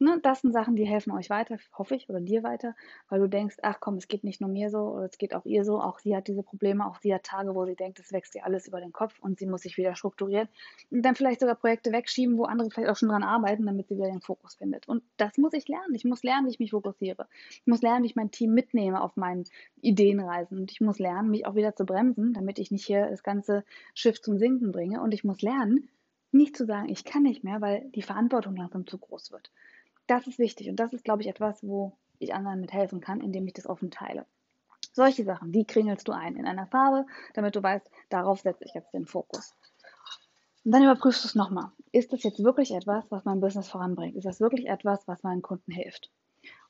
Ne, 0.00 0.20
das 0.22 0.42
sind 0.42 0.52
Sachen, 0.52 0.76
die 0.76 0.86
helfen 0.86 1.10
euch 1.12 1.28
weiter, 1.28 1.58
hoffe 1.76 1.96
ich, 1.96 2.08
oder 2.08 2.20
dir 2.20 2.44
weiter, 2.44 2.76
weil 3.08 3.18
du 3.18 3.28
denkst, 3.28 3.56
ach 3.62 3.80
komm, 3.80 3.96
es 3.96 4.06
geht 4.06 4.22
nicht 4.22 4.40
nur 4.40 4.48
mir 4.48 4.70
so, 4.70 4.78
oder 4.78 5.06
es 5.06 5.18
geht 5.18 5.34
auch 5.34 5.44
ihr 5.44 5.64
so, 5.64 5.80
auch 5.80 5.98
sie 5.98 6.14
hat 6.14 6.28
diese 6.28 6.44
Probleme, 6.44 6.86
auch 6.86 7.00
sie 7.00 7.12
hat 7.12 7.24
Tage, 7.24 7.52
wo 7.56 7.66
sie 7.66 7.74
denkt, 7.74 7.98
es 7.98 8.12
wächst 8.12 8.36
ihr 8.36 8.44
alles 8.44 8.68
über 8.68 8.80
den 8.80 8.92
Kopf 8.92 9.18
und 9.18 9.40
sie 9.40 9.46
muss 9.46 9.62
sich 9.62 9.76
wieder 9.76 9.96
strukturieren 9.96 10.48
und 10.90 11.02
dann 11.02 11.16
vielleicht 11.16 11.40
sogar 11.40 11.56
Projekte 11.56 11.90
wegschieben, 11.90 12.38
wo 12.38 12.44
andere 12.44 12.70
vielleicht 12.70 12.90
auch 12.90 12.96
schon 12.96 13.08
dran 13.08 13.24
arbeiten, 13.24 13.66
damit 13.66 13.88
sie 13.88 13.96
wieder 13.96 14.06
den 14.06 14.20
Fokus 14.20 14.54
findet. 14.54 14.86
Und 14.86 15.02
das 15.16 15.36
muss 15.36 15.52
ich 15.52 15.66
lernen. 15.66 15.94
Ich 15.94 16.04
muss 16.04 16.22
lernen, 16.22 16.46
wie 16.46 16.50
ich 16.50 16.60
mich 16.60 16.70
fokussiere. 16.70 17.26
Ich 17.50 17.66
muss 17.66 17.82
lernen, 17.82 18.04
wie 18.04 18.08
ich 18.08 18.16
mein 18.16 18.30
Team 18.30 18.54
mitnehme 18.54 19.00
auf 19.00 19.16
meinen 19.16 19.44
Ideenreisen. 19.80 20.58
Und 20.58 20.70
ich 20.70 20.80
muss 20.80 21.00
lernen, 21.00 21.30
mich 21.30 21.44
auch 21.46 21.56
wieder 21.56 21.74
zu 21.74 21.84
bremsen, 21.84 22.34
damit 22.34 22.58
ich 22.60 22.70
nicht 22.70 22.86
hier 22.86 23.08
das 23.08 23.22
ganze 23.24 23.64
Schiff 23.94 24.20
zum 24.20 24.38
Sinken 24.38 24.70
bringe. 24.70 25.00
Und 25.02 25.12
ich 25.12 25.24
muss 25.24 25.42
lernen, 25.42 25.88
nicht 26.30 26.56
zu 26.56 26.66
sagen, 26.66 26.88
ich 26.88 27.04
kann 27.04 27.22
nicht 27.22 27.42
mehr, 27.44 27.60
weil 27.60 27.90
die 27.94 28.02
Verantwortung 28.02 28.56
langsam 28.56 28.86
zu 28.86 28.98
groß 28.98 29.32
wird. 29.32 29.50
Das 30.08 30.26
ist 30.26 30.38
wichtig 30.38 30.68
und 30.68 30.80
das 30.80 30.92
ist, 30.92 31.04
glaube 31.04 31.22
ich, 31.22 31.28
etwas, 31.28 31.62
wo 31.62 31.92
ich 32.18 32.34
anderen 32.34 32.60
mit 32.60 32.72
helfen 32.72 33.00
kann, 33.00 33.20
indem 33.20 33.46
ich 33.46 33.52
das 33.52 33.66
offen 33.66 33.90
teile. 33.90 34.26
Solche 34.92 35.22
Sachen, 35.22 35.52
die 35.52 35.66
kringelst 35.66 36.08
du 36.08 36.12
ein 36.12 36.34
in 36.34 36.46
einer 36.46 36.66
Farbe, 36.66 37.06
damit 37.34 37.54
du 37.54 37.62
weißt, 37.62 37.88
darauf 38.08 38.40
setze 38.40 38.64
ich 38.64 38.74
jetzt 38.74 38.92
den 38.94 39.06
Fokus. 39.06 39.54
Und 40.64 40.72
dann 40.72 40.82
überprüfst 40.82 41.22
du 41.22 41.28
es 41.28 41.34
nochmal. 41.34 41.70
Ist 41.92 42.12
das 42.12 42.22
jetzt 42.22 42.42
wirklich 42.42 42.72
etwas, 42.72 43.04
was 43.10 43.24
mein 43.24 43.40
Business 43.40 43.68
voranbringt? 43.68 44.16
Ist 44.16 44.24
das 44.24 44.40
wirklich 44.40 44.66
etwas, 44.66 45.06
was 45.06 45.22
meinen 45.22 45.42
Kunden 45.42 45.72
hilft? 45.72 46.10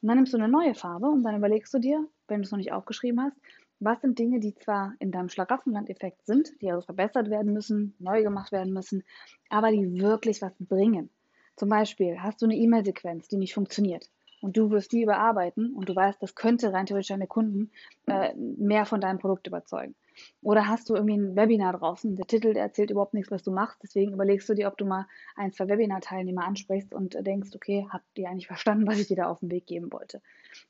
Und 0.03 0.09
dann 0.09 0.17
nimmst 0.17 0.33
du 0.33 0.37
eine 0.37 0.49
neue 0.49 0.75
Farbe 0.75 1.07
und 1.07 1.23
dann 1.23 1.37
überlegst 1.37 1.73
du 1.73 1.79
dir, 1.79 2.07
wenn 2.27 2.43
du 2.43 2.45
es 2.45 2.51
noch 2.51 2.59
nicht 2.59 2.73
aufgeschrieben 2.73 3.23
hast, 3.23 3.37
was 3.81 4.01
sind 4.01 4.19
Dinge, 4.19 4.41
die 4.41 4.55
zwar 4.57 4.95
in 4.99 5.13
deinem 5.13 5.29
Schlaraffenland-Effekt 5.29 6.27
sind, 6.27 6.51
die 6.61 6.71
also 6.71 6.83
verbessert 6.83 7.31
werden 7.31 7.53
müssen, 7.53 7.95
neu 8.01 8.23
gemacht 8.25 8.51
werden 8.51 8.73
müssen, 8.73 9.05
aber 9.49 9.71
die 9.71 10.01
wirklich 10.01 10.43
was 10.43 10.53
bringen. 10.59 11.11
Zum 11.59 11.69
Beispiel 11.69 12.23
hast 12.23 12.41
du 12.41 12.47
eine 12.47 12.55
E-Mail-Sequenz, 12.55 13.27
die 13.27 13.37
nicht 13.37 13.53
funktioniert 13.53 14.09
und 14.41 14.57
du 14.57 14.71
wirst 14.71 14.93
die 14.93 15.03
überarbeiten 15.03 15.75
und 15.75 15.89
du 15.89 15.97
weißt, 15.97 16.23
das 16.23 16.37
könnte 16.37 16.73
rein 16.73 16.87
theoretisch 16.87 17.09
deine 17.09 17.27
Kunden 17.27 17.73
äh, 18.07 18.33
mehr 18.35 18.87
von 18.87 19.01
deinem 19.01 19.19
Produkt 19.19 19.49
überzeugen. 19.49 19.97
Oder 20.41 20.69
hast 20.69 20.89
du 20.89 20.95
irgendwie 20.95 21.17
ein 21.17 21.35
Webinar 21.35 21.73
draußen, 21.73 22.15
der 22.15 22.29
Titel 22.29 22.53
der 22.53 22.63
erzählt 22.63 22.91
überhaupt 22.91 23.15
nichts, 23.15 23.33
was 23.33 23.43
du 23.43 23.51
machst, 23.51 23.81
deswegen 23.83 24.13
überlegst 24.13 24.49
du 24.49 24.55
dir, 24.55 24.69
ob 24.69 24.77
du 24.77 24.85
mal 24.85 25.09
ein, 25.35 25.53
zwei 25.53 25.69
Webinar-Teilnehmer 25.69 26.45
ansprichst 26.45 26.95
und 26.95 27.17
denkst, 27.27 27.51
okay, 27.55 27.89
habt 27.91 28.07
ihr 28.17 28.29
eigentlich 28.29 28.47
verstanden, 28.47 28.87
was 28.87 29.01
ich 29.01 29.09
dir 29.09 29.17
da 29.17 29.29
auf 29.29 29.41
den 29.41 29.51
Weg 29.51 29.67
geben 29.67 29.93
wollte? 29.93 30.23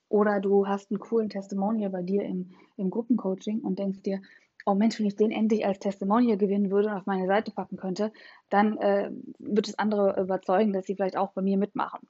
Oder 0.08 0.40
du 0.40 0.66
hast 0.66 0.90
einen 0.90 1.00
coolen 1.00 1.28
Testimonial 1.28 1.90
bei 1.90 2.02
dir 2.02 2.22
im, 2.22 2.54
im 2.78 2.88
Gruppencoaching 2.88 3.60
und 3.60 3.78
denkst 3.78 4.02
dir, 4.02 4.22
oh 4.68 4.74
Mensch, 4.74 4.98
wenn 4.98 5.06
ich 5.06 5.16
den 5.16 5.30
endlich 5.30 5.64
als 5.64 5.78
Testimonial 5.78 6.36
gewinnen 6.36 6.70
würde 6.70 6.88
und 6.88 6.94
auf 6.94 7.06
meine 7.06 7.26
Seite 7.26 7.50
packen 7.50 7.78
könnte, 7.78 8.12
dann 8.50 8.76
äh, 8.76 9.10
wird 9.38 9.66
es 9.66 9.78
andere 9.78 10.20
überzeugen, 10.20 10.74
dass 10.74 10.84
sie 10.84 10.94
vielleicht 10.94 11.16
auch 11.16 11.32
bei 11.32 11.40
mir 11.40 11.56
mitmachen. 11.56 12.06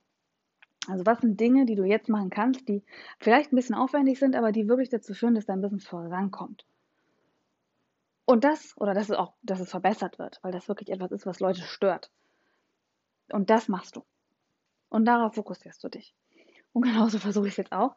Also 0.89 1.07
was 1.07 1.21
sind 1.21 1.39
Dinge, 1.39 1.67
die 1.67 1.77
du 1.77 1.85
jetzt 1.85 2.09
machen 2.09 2.31
kannst, 2.31 2.69
die 2.69 2.83
vielleicht 3.21 3.53
ein 3.53 3.57
bisschen 3.57 3.77
aufwendig 3.77 4.19
sind, 4.19 4.35
aber 4.35 4.51
die 4.51 4.69
wirklich 4.69 4.89
dazu 4.89 5.15
führen, 5.15 5.37
dass 5.37 5.47
dein 5.47 5.61
Business 5.61 5.87
vorankommt. 5.87 6.65
Und 8.25 8.43
das, 8.43 8.77
oder 8.77 8.93
dass 8.93 9.09
es 9.09 9.17
auch, 9.17 9.35
dass 9.43 9.61
es 9.61 9.71
verbessert 9.71 10.19
wird, 10.19 10.41
weil 10.43 10.51
das 10.51 10.67
wirklich 10.67 10.91
etwas 10.91 11.13
ist, 11.13 11.27
was 11.27 11.39
Leute 11.39 11.63
stört. 11.63 12.11
Und 13.31 13.51
das 13.51 13.69
machst 13.69 13.95
du. 13.95 14.05
Und 14.89 15.05
darauf 15.05 15.35
fokussierst 15.35 15.85
du 15.85 15.89
dich. 15.89 16.13
Und 16.73 16.83
genauso 16.83 17.19
versuche 17.21 17.47
ich 17.47 17.53
es 17.53 17.59
jetzt 17.59 17.73
auch. 17.73 17.95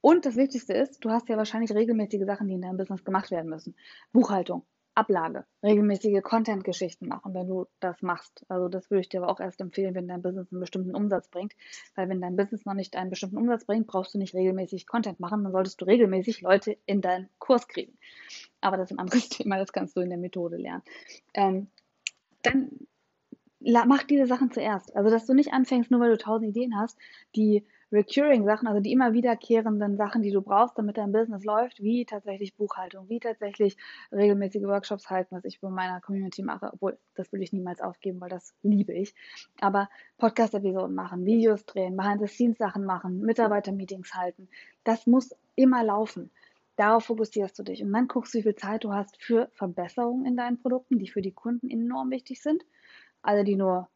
Und 0.00 0.26
das 0.26 0.36
Wichtigste 0.36 0.72
ist, 0.74 1.04
du 1.04 1.10
hast 1.10 1.28
ja 1.28 1.36
wahrscheinlich 1.36 1.72
regelmäßige 1.72 2.24
Sachen, 2.24 2.48
die 2.48 2.54
in 2.54 2.62
deinem 2.62 2.76
Business 2.76 3.04
gemacht 3.04 3.30
werden 3.30 3.50
müssen. 3.50 3.74
Buchhaltung, 4.12 4.64
Ablage, 4.94 5.44
regelmäßige 5.62 6.22
Content-Geschichten 6.22 7.06
machen, 7.06 7.34
wenn 7.34 7.46
du 7.46 7.66
das 7.80 8.02
machst. 8.02 8.44
Also 8.48 8.68
das 8.68 8.90
würde 8.90 9.00
ich 9.02 9.08
dir 9.08 9.22
aber 9.22 9.30
auch 9.30 9.40
erst 9.40 9.60
empfehlen, 9.60 9.94
wenn 9.94 10.08
dein 10.08 10.22
Business 10.22 10.50
einen 10.52 10.60
bestimmten 10.60 10.94
Umsatz 10.94 11.28
bringt. 11.28 11.54
Weil 11.94 12.08
wenn 12.08 12.20
dein 12.20 12.36
Business 12.36 12.64
noch 12.64 12.74
nicht 12.74 12.96
einen 12.96 13.10
bestimmten 13.10 13.38
Umsatz 13.38 13.64
bringt, 13.64 13.86
brauchst 13.86 14.14
du 14.14 14.18
nicht 14.18 14.34
regelmäßig 14.34 14.86
Content 14.86 15.20
machen, 15.20 15.44
dann 15.44 15.52
solltest 15.52 15.80
du 15.80 15.84
regelmäßig 15.84 16.40
Leute 16.40 16.76
in 16.86 17.00
deinen 17.00 17.28
Kurs 17.38 17.68
kriegen. 17.68 17.96
Aber 18.60 18.76
das 18.76 18.90
ist 18.90 18.96
ein 18.96 19.00
anderes 19.00 19.28
Thema, 19.28 19.58
das 19.58 19.72
kannst 19.72 19.96
du 19.96 20.00
in 20.00 20.10
der 20.10 20.18
Methode 20.18 20.56
lernen. 20.56 20.82
Ähm, 21.34 21.68
dann 22.42 22.70
mach 23.60 24.02
diese 24.04 24.26
Sachen 24.26 24.50
zuerst. 24.50 24.94
Also 24.96 25.10
dass 25.10 25.26
du 25.26 25.34
nicht 25.34 25.52
anfängst, 25.52 25.90
nur 25.90 26.00
weil 26.00 26.10
du 26.10 26.18
tausend 26.18 26.50
Ideen 26.50 26.76
hast, 26.76 26.98
die 27.36 27.64
recurring 27.90 28.44
Sachen, 28.44 28.68
also 28.68 28.80
die 28.80 28.92
immer 28.92 29.12
wiederkehrenden 29.12 29.96
Sachen, 29.96 30.22
die 30.22 30.30
du 30.30 30.42
brauchst, 30.42 30.76
damit 30.78 30.98
dein 30.98 31.12
Business 31.12 31.44
läuft, 31.44 31.82
wie 31.82 32.04
tatsächlich 32.04 32.54
Buchhaltung, 32.54 33.08
wie 33.08 33.20
tatsächlich 33.20 33.76
regelmäßige 34.12 34.64
Workshops 34.64 35.08
halten, 35.08 35.34
was 35.34 35.44
ich 35.44 35.60
bei 35.60 35.70
meiner 35.70 36.00
Community 36.00 36.42
mache, 36.42 36.70
obwohl 36.72 36.98
das 37.14 37.32
will 37.32 37.42
ich 37.42 37.52
niemals 37.52 37.80
aufgeben, 37.80 38.20
weil 38.20 38.28
das 38.28 38.54
liebe 38.62 38.92
ich. 38.92 39.14
Aber 39.60 39.88
Podcast-Episoden 40.18 40.94
machen, 40.94 41.24
Videos 41.24 41.64
drehen, 41.64 41.96
Behind-the-Scenes-Sachen 41.96 42.84
machen, 42.84 43.20
Mitarbeiter-Meetings 43.20 44.14
halten, 44.14 44.48
das 44.84 45.06
muss 45.06 45.34
immer 45.54 45.82
laufen. 45.82 46.30
Darauf 46.76 47.06
fokussierst 47.06 47.58
du 47.58 47.64
dich 47.64 47.82
und 47.82 47.92
dann 47.92 48.06
guckst 48.06 48.34
du, 48.34 48.38
wie 48.38 48.42
viel 48.42 48.54
Zeit 48.54 48.84
du 48.84 48.92
hast 48.92 49.20
für 49.20 49.50
Verbesserungen 49.54 50.26
in 50.26 50.36
deinen 50.36 50.60
Produkten, 50.60 50.98
die 50.98 51.08
für 51.08 51.22
die 51.22 51.32
Kunden 51.32 51.70
enorm 51.70 52.10
wichtig 52.10 52.40
sind. 52.40 52.64
Alle, 53.22 53.42
die 53.42 53.56
nur 53.56 53.88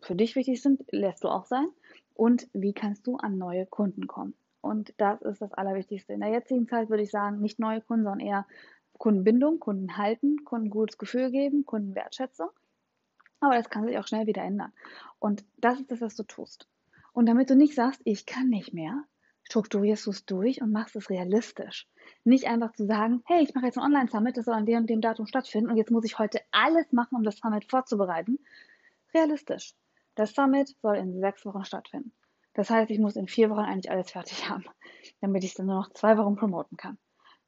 für 0.00 0.14
dich 0.14 0.34
wichtig 0.34 0.62
sind, 0.62 0.82
lässt 0.90 1.22
du 1.22 1.28
auch 1.28 1.44
sein 1.44 1.66
und 2.14 2.48
wie 2.52 2.72
kannst 2.72 3.06
du 3.06 3.16
an 3.16 3.38
neue 3.38 3.66
Kunden 3.66 4.06
kommen. 4.06 4.34
Und 4.60 4.94
das 4.96 5.20
ist 5.22 5.42
das 5.42 5.52
Allerwichtigste. 5.52 6.14
In 6.14 6.20
der 6.20 6.30
jetzigen 6.30 6.66
Zeit 6.66 6.88
würde 6.88 7.02
ich 7.02 7.10
sagen, 7.10 7.40
nicht 7.40 7.58
neue 7.58 7.82
Kunden, 7.82 8.04
sondern 8.04 8.26
eher 8.26 8.46
Kundenbindung, 8.96 9.60
Kunden 9.60 9.98
halten, 9.98 10.44
Kunden 10.44 10.70
gutes 10.70 10.96
Gefühl 10.96 11.30
geben, 11.30 11.66
Kundenwertschätzung. 11.66 12.48
Aber 13.40 13.56
das 13.56 13.68
kann 13.68 13.84
sich 13.84 13.98
auch 13.98 14.06
schnell 14.06 14.26
wieder 14.26 14.42
ändern. 14.42 14.72
Und 15.18 15.44
das 15.58 15.80
ist 15.80 15.90
das, 15.90 16.00
was 16.00 16.14
du 16.14 16.22
tust. 16.22 16.66
Und 17.12 17.26
damit 17.26 17.50
du 17.50 17.56
nicht 17.56 17.74
sagst, 17.74 18.00
ich 18.04 18.24
kann 18.24 18.48
nicht 18.48 18.72
mehr, 18.72 19.04
strukturierst 19.42 20.06
du 20.06 20.10
es 20.10 20.24
durch 20.24 20.62
und 20.62 20.72
machst 20.72 20.96
es 20.96 21.10
realistisch. 21.10 21.86
Nicht 22.24 22.46
einfach 22.46 22.72
zu 22.72 22.86
sagen, 22.86 23.22
hey, 23.26 23.42
ich 23.42 23.54
mache 23.54 23.66
jetzt 23.66 23.76
ein 23.76 23.84
Online-Summit, 23.84 24.36
das 24.36 24.46
soll 24.46 24.54
an 24.54 24.66
dem 24.66 24.78
und 24.78 24.90
dem 24.90 25.00
Datum 25.00 25.26
stattfinden 25.26 25.70
und 25.70 25.76
jetzt 25.76 25.90
muss 25.90 26.04
ich 26.04 26.18
heute 26.18 26.40
alles 26.50 26.90
machen, 26.92 27.16
um 27.16 27.22
das 27.22 27.36
Summit 27.36 27.66
vorzubereiten. 27.70 28.38
Realistisch. 29.12 29.74
Das 30.14 30.32
Summit 30.32 30.74
soll 30.80 30.96
in 30.96 31.18
sechs 31.20 31.44
Wochen 31.44 31.64
stattfinden. 31.64 32.12
Das 32.54 32.70
heißt, 32.70 32.90
ich 32.90 33.00
muss 33.00 33.16
in 33.16 33.26
vier 33.26 33.50
Wochen 33.50 33.60
eigentlich 33.60 33.90
alles 33.90 34.12
fertig 34.12 34.48
haben, 34.48 34.64
damit 35.20 35.42
ich 35.42 35.50
es 35.50 35.56
dann 35.56 35.66
nur 35.66 35.76
noch 35.76 35.92
zwei 35.92 36.16
Wochen 36.16 36.36
promoten 36.36 36.76
kann. 36.76 36.98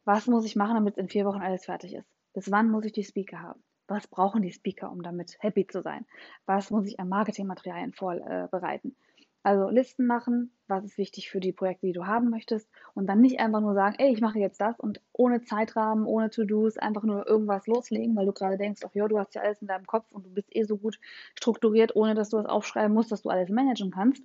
Was 0.04 0.26
muss 0.26 0.44
ich 0.44 0.56
machen, 0.56 0.74
damit 0.74 0.94
es 0.94 0.98
in 0.98 1.08
vier 1.08 1.24
Wochen 1.26 1.42
alles 1.42 1.64
fertig 1.64 1.94
ist? 1.94 2.08
Bis 2.32 2.50
wann 2.50 2.70
muss 2.70 2.84
ich 2.84 2.92
die 2.92 3.04
Speaker 3.04 3.40
haben? 3.40 3.62
Was 3.88 4.08
brauchen 4.08 4.42
die 4.42 4.52
Speaker, 4.52 4.90
um 4.90 5.02
damit 5.02 5.36
happy 5.40 5.66
zu 5.66 5.80
sein? 5.80 6.06
Was 6.44 6.70
muss 6.70 6.86
ich 6.86 6.98
an 6.98 7.08
Marketingmaterialien 7.08 7.92
vorbereiten? 7.92 8.88
Äh, 8.88 9.15
also 9.46 9.68
Listen 9.68 10.08
machen, 10.08 10.50
was 10.66 10.84
ist 10.84 10.98
wichtig 10.98 11.30
für 11.30 11.38
die 11.38 11.52
Projekte, 11.52 11.86
die 11.86 11.92
du 11.92 12.04
haben 12.04 12.30
möchtest. 12.30 12.68
Und 12.94 13.06
dann 13.06 13.20
nicht 13.20 13.38
einfach 13.38 13.60
nur 13.60 13.74
sagen, 13.74 13.94
ey, 13.96 14.12
ich 14.12 14.20
mache 14.20 14.40
jetzt 14.40 14.60
das 14.60 14.80
und 14.80 15.00
ohne 15.12 15.40
Zeitrahmen, 15.40 16.04
ohne 16.04 16.30
To-Dos 16.30 16.78
einfach 16.78 17.04
nur 17.04 17.28
irgendwas 17.28 17.68
loslegen, 17.68 18.16
weil 18.16 18.26
du 18.26 18.32
gerade 18.32 18.58
denkst, 18.58 18.82
ach 18.84 18.92
ja, 18.92 19.06
du 19.06 19.20
hast 19.20 19.36
ja 19.36 19.42
alles 19.42 19.62
in 19.62 19.68
deinem 19.68 19.86
Kopf 19.86 20.10
und 20.10 20.26
du 20.26 20.30
bist 20.30 20.48
eh 20.50 20.64
so 20.64 20.76
gut 20.76 20.98
strukturiert, 21.36 21.94
ohne 21.94 22.16
dass 22.16 22.30
du 22.30 22.38
es 22.38 22.46
aufschreiben 22.46 22.92
musst, 22.92 23.12
dass 23.12 23.22
du 23.22 23.28
alles 23.28 23.48
managen 23.48 23.92
kannst, 23.92 24.20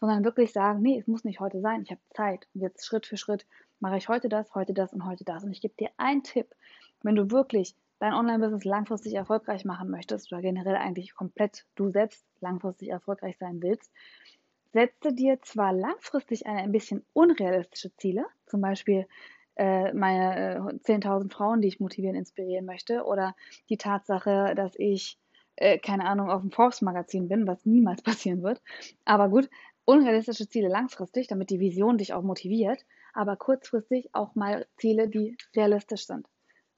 sondern 0.00 0.24
wirklich 0.24 0.54
sagen, 0.54 0.80
nee, 0.80 0.98
es 0.98 1.06
muss 1.06 1.24
nicht 1.24 1.38
heute 1.38 1.60
sein, 1.60 1.82
ich 1.82 1.90
habe 1.90 2.00
Zeit. 2.08 2.48
Und 2.54 2.62
jetzt 2.62 2.86
Schritt 2.86 3.04
für 3.04 3.18
Schritt 3.18 3.46
mache 3.78 3.98
ich 3.98 4.08
heute 4.08 4.30
das, 4.30 4.54
heute 4.54 4.72
das 4.72 4.94
und 4.94 5.04
heute 5.04 5.24
das. 5.24 5.44
Und 5.44 5.52
ich 5.52 5.60
gebe 5.60 5.74
dir 5.78 5.90
einen 5.98 6.22
Tipp, 6.22 6.46
wenn 7.02 7.14
du 7.14 7.30
wirklich 7.30 7.76
dein 7.98 8.14
Online-Business 8.14 8.64
langfristig 8.64 9.14
erfolgreich 9.14 9.66
machen 9.66 9.90
möchtest 9.90 10.32
oder 10.32 10.40
generell 10.40 10.76
eigentlich 10.76 11.14
komplett 11.14 11.66
du 11.74 11.90
selbst 11.90 12.24
langfristig 12.40 12.88
erfolgreich 12.88 13.36
sein 13.38 13.62
willst, 13.62 13.92
setze 14.72 15.12
dir 15.12 15.40
zwar 15.42 15.72
langfristig 15.72 16.46
eine 16.46 16.60
ein 16.60 16.72
bisschen 16.72 17.04
unrealistische 17.12 17.94
Ziele, 17.96 18.26
zum 18.46 18.60
Beispiel 18.60 19.06
äh, 19.56 19.92
meine 19.92 20.56
äh, 20.56 20.92
10.000 20.92 21.32
Frauen, 21.32 21.60
die 21.60 21.68
ich 21.68 21.80
motivieren, 21.80 22.16
inspirieren 22.16 22.64
möchte, 22.64 23.04
oder 23.04 23.34
die 23.68 23.76
Tatsache, 23.76 24.54
dass 24.56 24.74
ich, 24.76 25.18
äh, 25.56 25.78
keine 25.78 26.06
Ahnung, 26.06 26.30
auf 26.30 26.40
dem 26.40 26.50
Forbes-Magazin 26.50 27.28
bin, 27.28 27.46
was 27.46 27.64
niemals 27.66 28.02
passieren 28.02 28.42
wird. 28.42 28.62
Aber 29.04 29.28
gut, 29.28 29.50
unrealistische 29.84 30.48
Ziele 30.48 30.68
langfristig, 30.68 31.28
damit 31.28 31.50
die 31.50 31.60
Vision 31.60 31.98
dich 31.98 32.14
auch 32.14 32.22
motiviert, 32.22 32.84
aber 33.12 33.36
kurzfristig 33.36 34.10
auch 34.14 34.34
mal 34.34 34.66
Ziele, 34.76 35.08
die 35.08 35.36
realistisch 35.54 36.06
sind 36.06 36.26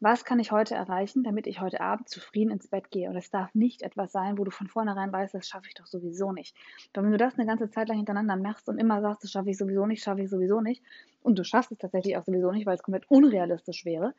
was 0.01 0.25
kann 0.25 0.39
ich 0.39 0.53
heute 0.53 0.75
erreichen, 0.75 1.23
damit 1.23 1.47
ich 1.47 1.61
heute 1.61 1.81
Abend 1.81 2.09
zufrieden 2.09 2.51
ins 2.51 2.69
Bett 2.69 2.91
gehe. 2.91 3.09
Und 3.09 3.17
es 3.17 3.31
darf 3.31 3.55
nicht 3.55 3.83
etwas 3.83 4.13
sein, 4.13 4.37
wo 4.39 4.45
du 4.45 4.51
von 4.51 4.69
vornherein 4.69 5.13
weißt, 5.13 5.35
das 5.35 5.49
schaffe 5.49 5.69
ich 5.69 5.75
doch 5.75 5.87
sowieso 5.87 6.33
nicht. 6.33 6.57
Weil 6.93 7.05
wenn 7.05 7.13
du 7.13 7.19
das 7.19 7.39
eine 7.39 7.47
ganze 7.47 7.71
Zeit 7.71 7.89
lang 7.89 7.97
hintereinander 7.97 8.37
machst 8.37 8.69
und 8.69 8.79
immer 8.79 9.01
sagst, 9.01 9.25
das 9.25 9.31
schaffe 9.31 9.51
ich 9.51 9.59
sowieso 9.59 9.87
nicht, 9.87 10.03
schaffe 10.03 10.23
ich 10.23 10.31
sowieso 10.31 10.61
nicht, 10.61 10.83
und 11.23 11.39
du 11.39 11.45
schaffst 11.45 11.73
es 11.73 11.79
tatsächlich 11.79 12.17
auch 12.17 12.25
sowieso 12.25 12.53
nicht, 12.53 12.67
weil 12.67 12.75
es 12.75 12.83
komplett 12.83 13.11
unrealistisch 13.11 13.85
wäre, 13.85 14.15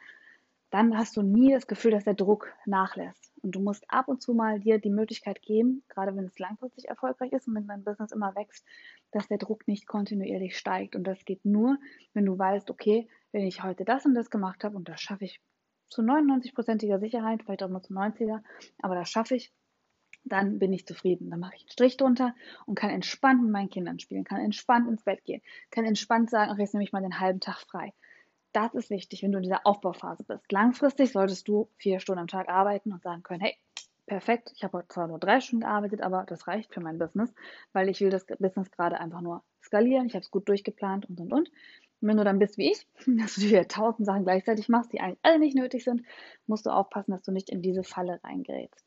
dann 0.71 0.97
hast 0.97 1.15
du 1.15 1.21
nie 1.21 1.53
das 1.53 1.67
Gefühl, 1.67 1.91
dass 1.91 2.03
der 2.03 2.15
Druck 2.15 2.51
nachlässt. 2.65 3.31
Und 3.43 3.51
du 3.51 3.59
musst 3.61 3.85
ab 3.89 4.07
und 4.07 4.21
zu 4.21 4.33
mal 4.33 4.59
dir 4.59 4.79
die 4.79 4.89
Möglichkeit 4.89 5.41
geben, 5.41 5.83
gerade 5.87 6.15
wenn 6.15 6.25
es 6.25 6.39
langfristig 6.39 6.89
erfolgreich 6.89 7.31
ist 7.31 7.47
und 7.47 7.55
wenn 7.55 7.67
dein 7.67 7.83
Business 7.83 8.11
immer 8.11 8.35
wächst, 8.35 8.65
dass 9.11 9.27
der 9.27 9.37
Druck 9.37 9.67
nicht 9.67 9.85
kontinuierlich 9.85 10.57
steigt. 10.57 10.95
Und 10.95 11.03
das 11.03 11.23
geht 11.25 11.45
nur, 11.45 11.77
wenn 12.13 12.25
du 12.25 12.37
weißt, 12.37 12.71
okay, 12.71 13.07
wenn 13.31 13.45
ich 13.45 13.63
heute 13.63 13.85
das 13.85 14.05
und 14.05 14.15
das 14.15 14.31
gemacht 14.31 14.63
habe 14.63 14.75
und 14.75 14.89
das 14.89 14.99
schaffe 14.99 15.25
ich 15.25 15.39
zu 15.95 16.01
99%iger 16.01 16.99
Sicherheit, 16.99 17.43
vielleicht 17.43 17.63
auch 17.63 17.69
nur 17.69 17.81
zu 17.81 17.93
90er, 17.93 18.41
aber 18.81 18.95
das 18.95 19.09
schaffe 19.09 19.35
ich, 19.35 19.53
dann 20.25 20.59
bin 20.59 20.73
ich 20.73 20.85
zufrieden. 20.85 21.29
Dann 21.29 21.39
mache 21.39 21.55
ich 21.55 21.61
einen 21.61 21.71
Strich 21.71 21.97
drunter 21.97 22.35
und 22.65 22.75
kann 22.75 22.89
entspannt 22.89 23.41
mit 23.43 23.51
meinen 23.51 23.69
Kindern 23.69 23.99
spielen, 23.99 24.23
kann 24.23 24.41
entspannt 24.41 24.89
ins 24.89 25.03
Bett 25.03 25.23
gehen, 25.23 25.41
kann 25.71 25.85
entspannt 25.85 26.29
sagen, 26.29 26.51
ach, 26.53 26.57
jetzt 26.57 26.73
nehme 26.73 26.83
ich 26.83 26.91
mal 26.91 27.01
den 27.01 27.19
halben 27.19 27.39
Tag 27.39 27.61
frei. 27.61 27.93
Das 28.51 28.73
ist 28.73 28.89
wichtig, 28.89 29.21
wenn 29.23 29.31
du 29.31 29.37
in 29.37 29.43
dieser 29.43 29.65
Aufbauphase 29.65 30.23
bist. 30.23 30.51
Langfristig 30.51 31.11
solltest 31.11 31.47
du 31.47 31.69
vier 31.77 31.99
Stunden 31.99 32.21
am 32.21 32.27
Tag 32.27 32.49
arbeiten 32.49 32.91
und 32.91 33.03
sagen 33.03 33.21
können, 33.21 33.41
hey, 33.41 33.55
perfekt, 34.05 34.51
ich 34.55 34.63
habe 34.63 34.85
zwar 34.87 35.07
nur 35.07 35.19
drei 35.19 35.41
Stunden 35.41 35.65
gearbeitet, 35.65 36.01
aber 36.01 36.25
das 36.27 36.47
reicht 36.47 36.73
für 36.73 36.81
mein 36.81 36.97
Business, 36.97 37.33
weil 37.73 37.89
ich 37.89 38.01
will 38.01 38.09
das 38.09 38.25
Business 38.25 38.71
gerade 38.71 38.99
einfach 38.99 39.21
nur 39.21 39.43
skalieren, 39.61 40.07
ich 40.07 40.13
habe 40.13 40.23
es 40.23 40.31
gut 40.31 40.47
durchgeplant 40.47 41.09
und 41.09 41.19
und 41.19 41.33
und. 41.33 41.51
Wenn 42.01 42.17
du 42.17 42.23
dann 42.23 42.39
bist 42.39 42.57
wie 42.57 42.71
ich, 42.71 42.87
dass 43.05 43.35
du 43.35 43.41
dir 43.41 43.67
tausend 43.67 44.05
Sachen 44.05 44.23
gleichzeitig 44.23 44.69
machst, 44.69 44.93
die 44.93 44.99
eigentlich 44.99 45.19
alle 45.23 45.39
nicht 45.39 45.55
nötig 45.55 45.83
sind, 45.83 46.03
musst 46.47 46.65
du 46.65 46.69
aufpassen, 46.69 47.11
dass 47.11 47.23
du 47.23 47.31
nicht 47.31 47.49
in 47.49 47.61
diese 47.61 47.83
Falle 47.83 48.19
reingerätst. 48.23 48.85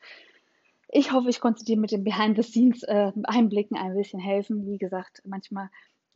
Ich 0.91 1.13
hoffe, 1.13 1.29
ich 1.29 1.41
konnte 1.41 1.65
dir 1.65 1.77
mit 1.77 1.93
den 1.93 2.03
Behind-the-Scenes-Einblicken 2.05 3.77
äh, 3.77 3.81
ein 3.81 3.95
bisschen 3.95 4.21
helfen. 4.21 4.67
Wie 4.67 4.79
gesagt, 4.79 5.21
manchmal 5.27 5.69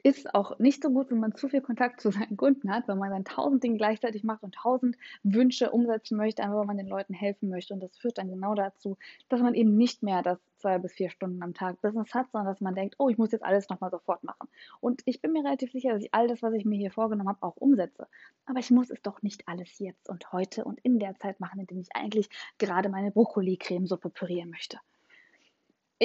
ist 0.02 0.34
auch 0.34 0.58
nicht 0.58 0.82
so 0.82 0.90
gut, 0.90 1.10
wenn 1.10 1.20
man 1.20 1.34
zu 1.34 1.48
viel 1.48 1.60
Kontakt 1.60 2.00
zu 2.00 2.10
seinen 2.10 2.36
Kunden 2.36 2.70
hat, 2.72 2.88
weil 2.88 2.96
man 2.96 3.10
dann 3.10 3.24
tausend 3.24 3.62
Dinge 3.62 3.76
gleichzeitig 3.76 4.24
macht 4.24 4.42
und 4.42 4.54
tausend 4.54 4.96
Wünsche 5.22 5.70
umsetzen 5.70 6.16
möchte, 6.16 6.42
einfach 6.42 6.58
weil 6.58 6.66
man 6.66 6.76
den 6.76 6.88
Leuten 6.88 7.14
helfen 7.14 7.48
möchte. 7.48 7.72
Und 7.74 7.80
das 7.80 7.96
führt 7.96 8.18
dann 8.18 8.28
genau 8.28 8.54
dazu, 8.54 8.98
dass 9.28 9.40
man 9.40 9.54
eben 9.54 9.76
nicht 9.76 10.02
mehr 10.02 10.22
das 10.22 10.38
zwei 10.56 10.78
bis 10.78 10.92
vier 10.92 11.10
Stunden 11.10 11.42
am 11.42 11.54
Tag 11.54 11.80
Business 11.82 12.14
hat, 12.14 12.30
sondern 12.32 12.52
dass 12.52 12.60
man 12.60 12.74
denkt, 12.74 12.96
oh, 12.98 13.08
ich 13.08 13.18
muss 13.18 13.32
jetzt 13.32 13.44
alles 13.44 13.68
nochmal 13.68 13.90
sofort 13.90 14.24
machen. 14.24 14.48
Und 14.80 15.02
ich 15.04 15.20
bin 15.20 15.32
mir 15.32 15.44
relativ 15.44 15.70
sicher, 15.72 15.92
dass 15.92 16.02
ich 16.02 16.14
all 16.14 16.26
das, 16.26 16.42
was 16.42 16.54
ich 16.54 16.64
mir 16.64 16.78
hier 16.78 16.90
vorgenommen 16.90 17.28
habe, 17.28 17.42
auch 17.42 17.56
umsetze. 17.56 18.08
Aber 18.46 18.58
ich 18.58 18.70
muss 18.70 18.90
es 18.90 19.02
doch 19.02 19.22
nicht 19.22 19.46
alles 19.46 19.78
jetzt 19.78 20.08
und 20.08 20.32
heute 20.32 20.64
und 20.64 20.80
in 20.80 20.98
der 20.98 21.16
Zeit 21.16 21.38
machen, 21.38 21.60
in 21.60 21.66
der 21.66 21.78
ich 21.78 21.94
eigentlich 21.94 22.28
gerade 22.58 22.88
meine 22.88 23.12
Brokkoli-Cremesuppe 23.12 24.10
pürieren 24.10 24.50
möchte. 24.50 24.78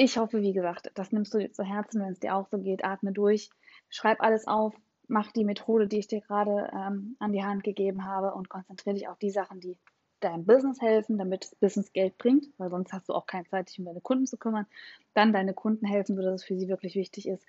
Ich 0.00 0.16
hoffe, 0.16 0.42
wie 0.42 0.52
gesagt, 0.52 0.92
das 0.94 1.10
nimmst 1.10 1.34
du 1.34 1.38
dir 1.38 1.50
zu 1.50 1.64
Herzen, 1.64 2.00
wenn 2.00 2.12
es 2.12 2.20
dir 2.20 2.36
auch 2.36 2.46
so 2.46 2.58
geht. 2.58 2.84
Atme 2.84 3.10
durch, 3.10 3.50
schreib 3.88 4.22
alles 4.22 4.46
auf, 4.46 4.72
mach 5.08 5.32
die 5.32 5.42
Methode, 5.42 5.88
die 5.88 5.98
ich 5.98 6.06
dir 6.06 6.20
gerade 6.20 6.70
ähm, 6.72 7.16
an 7.18 7.32
die 7.32 7.42
Hand 7.42 7.64
gegeben 7.64 8.04
habe 8.04 8.32
und 8.32 8.48
konzentriere 8.48 8.94
dich 8.94 9.08
auf 9.08 9.18
die 9.18 9.32
Sachen, 9.32 9.58
die 9.58 9.76
deinem 10.20 10.46
Business 10.46 10.80
helfen, 10.80 11.18
damit 11.18 11.42
das 11.42 11.56
Business 11.56 11.92
Geld 11.92 12.16
bringt, 12.16 12.46
weil 12.58 12.70
sonst 12.70 12.92
hast 12.92 13.08
du 13.08 13.12
auch 13.12 13.26
keine 13.26 13.46
Zeit, 13.46 13.70
dich 13.70 13.80
um 13.80 13.86
deine 13.86 14.00
Kunden 14.00 14.26
zu 14.26 14.36
kümmern. 14.36 14.66
Dann 15.14 15.32
deine 15.32 15.52
Kunden 15.52 15.84
helfen, 15.84 16.14
sodass 16.14 16.42
es 16.42 16.44
für 16.44 16.56
sie 16.56 16.68
wirklich 16.68 16.94
wichtig 16.94 17.26
ist. 17.26 17.44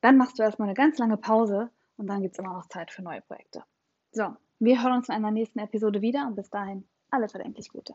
Dann 0.00 0.16
machst 0.16 0.40
du 0.40 0.42
erstmal 0.42 0.66
eine 0.66 0.74
ganz 0.74 0.98
lange 0.98 1.18
Pause 1.18 1.70
und 1.96 2.08
dann 2.08 2.20
gibt 2.20 2.34
es 2.34 2.40
immer 2.40 2.54
noch 2.54 2.66
Zeit 2.66 2.90
für 2.90 3.02
neue 3.02 3.20
Projekte. 3.20 3.62
So, 4.10 4.34
wir 4.58 4.82
hören 4.82 4.94
uns 4.94 5.08
in 5.08 5.14
einer 5.14 5.30
nächsten 5.30 5.60
Episode 5.60 6.00
wieder 6.00 6.26
und 6.26 6.34
bis 6.34 6.50
dahin 6.50 6.84
alles 7.10 7.30
verdenklich 7.30 7.68
Gute. 7.68 7.94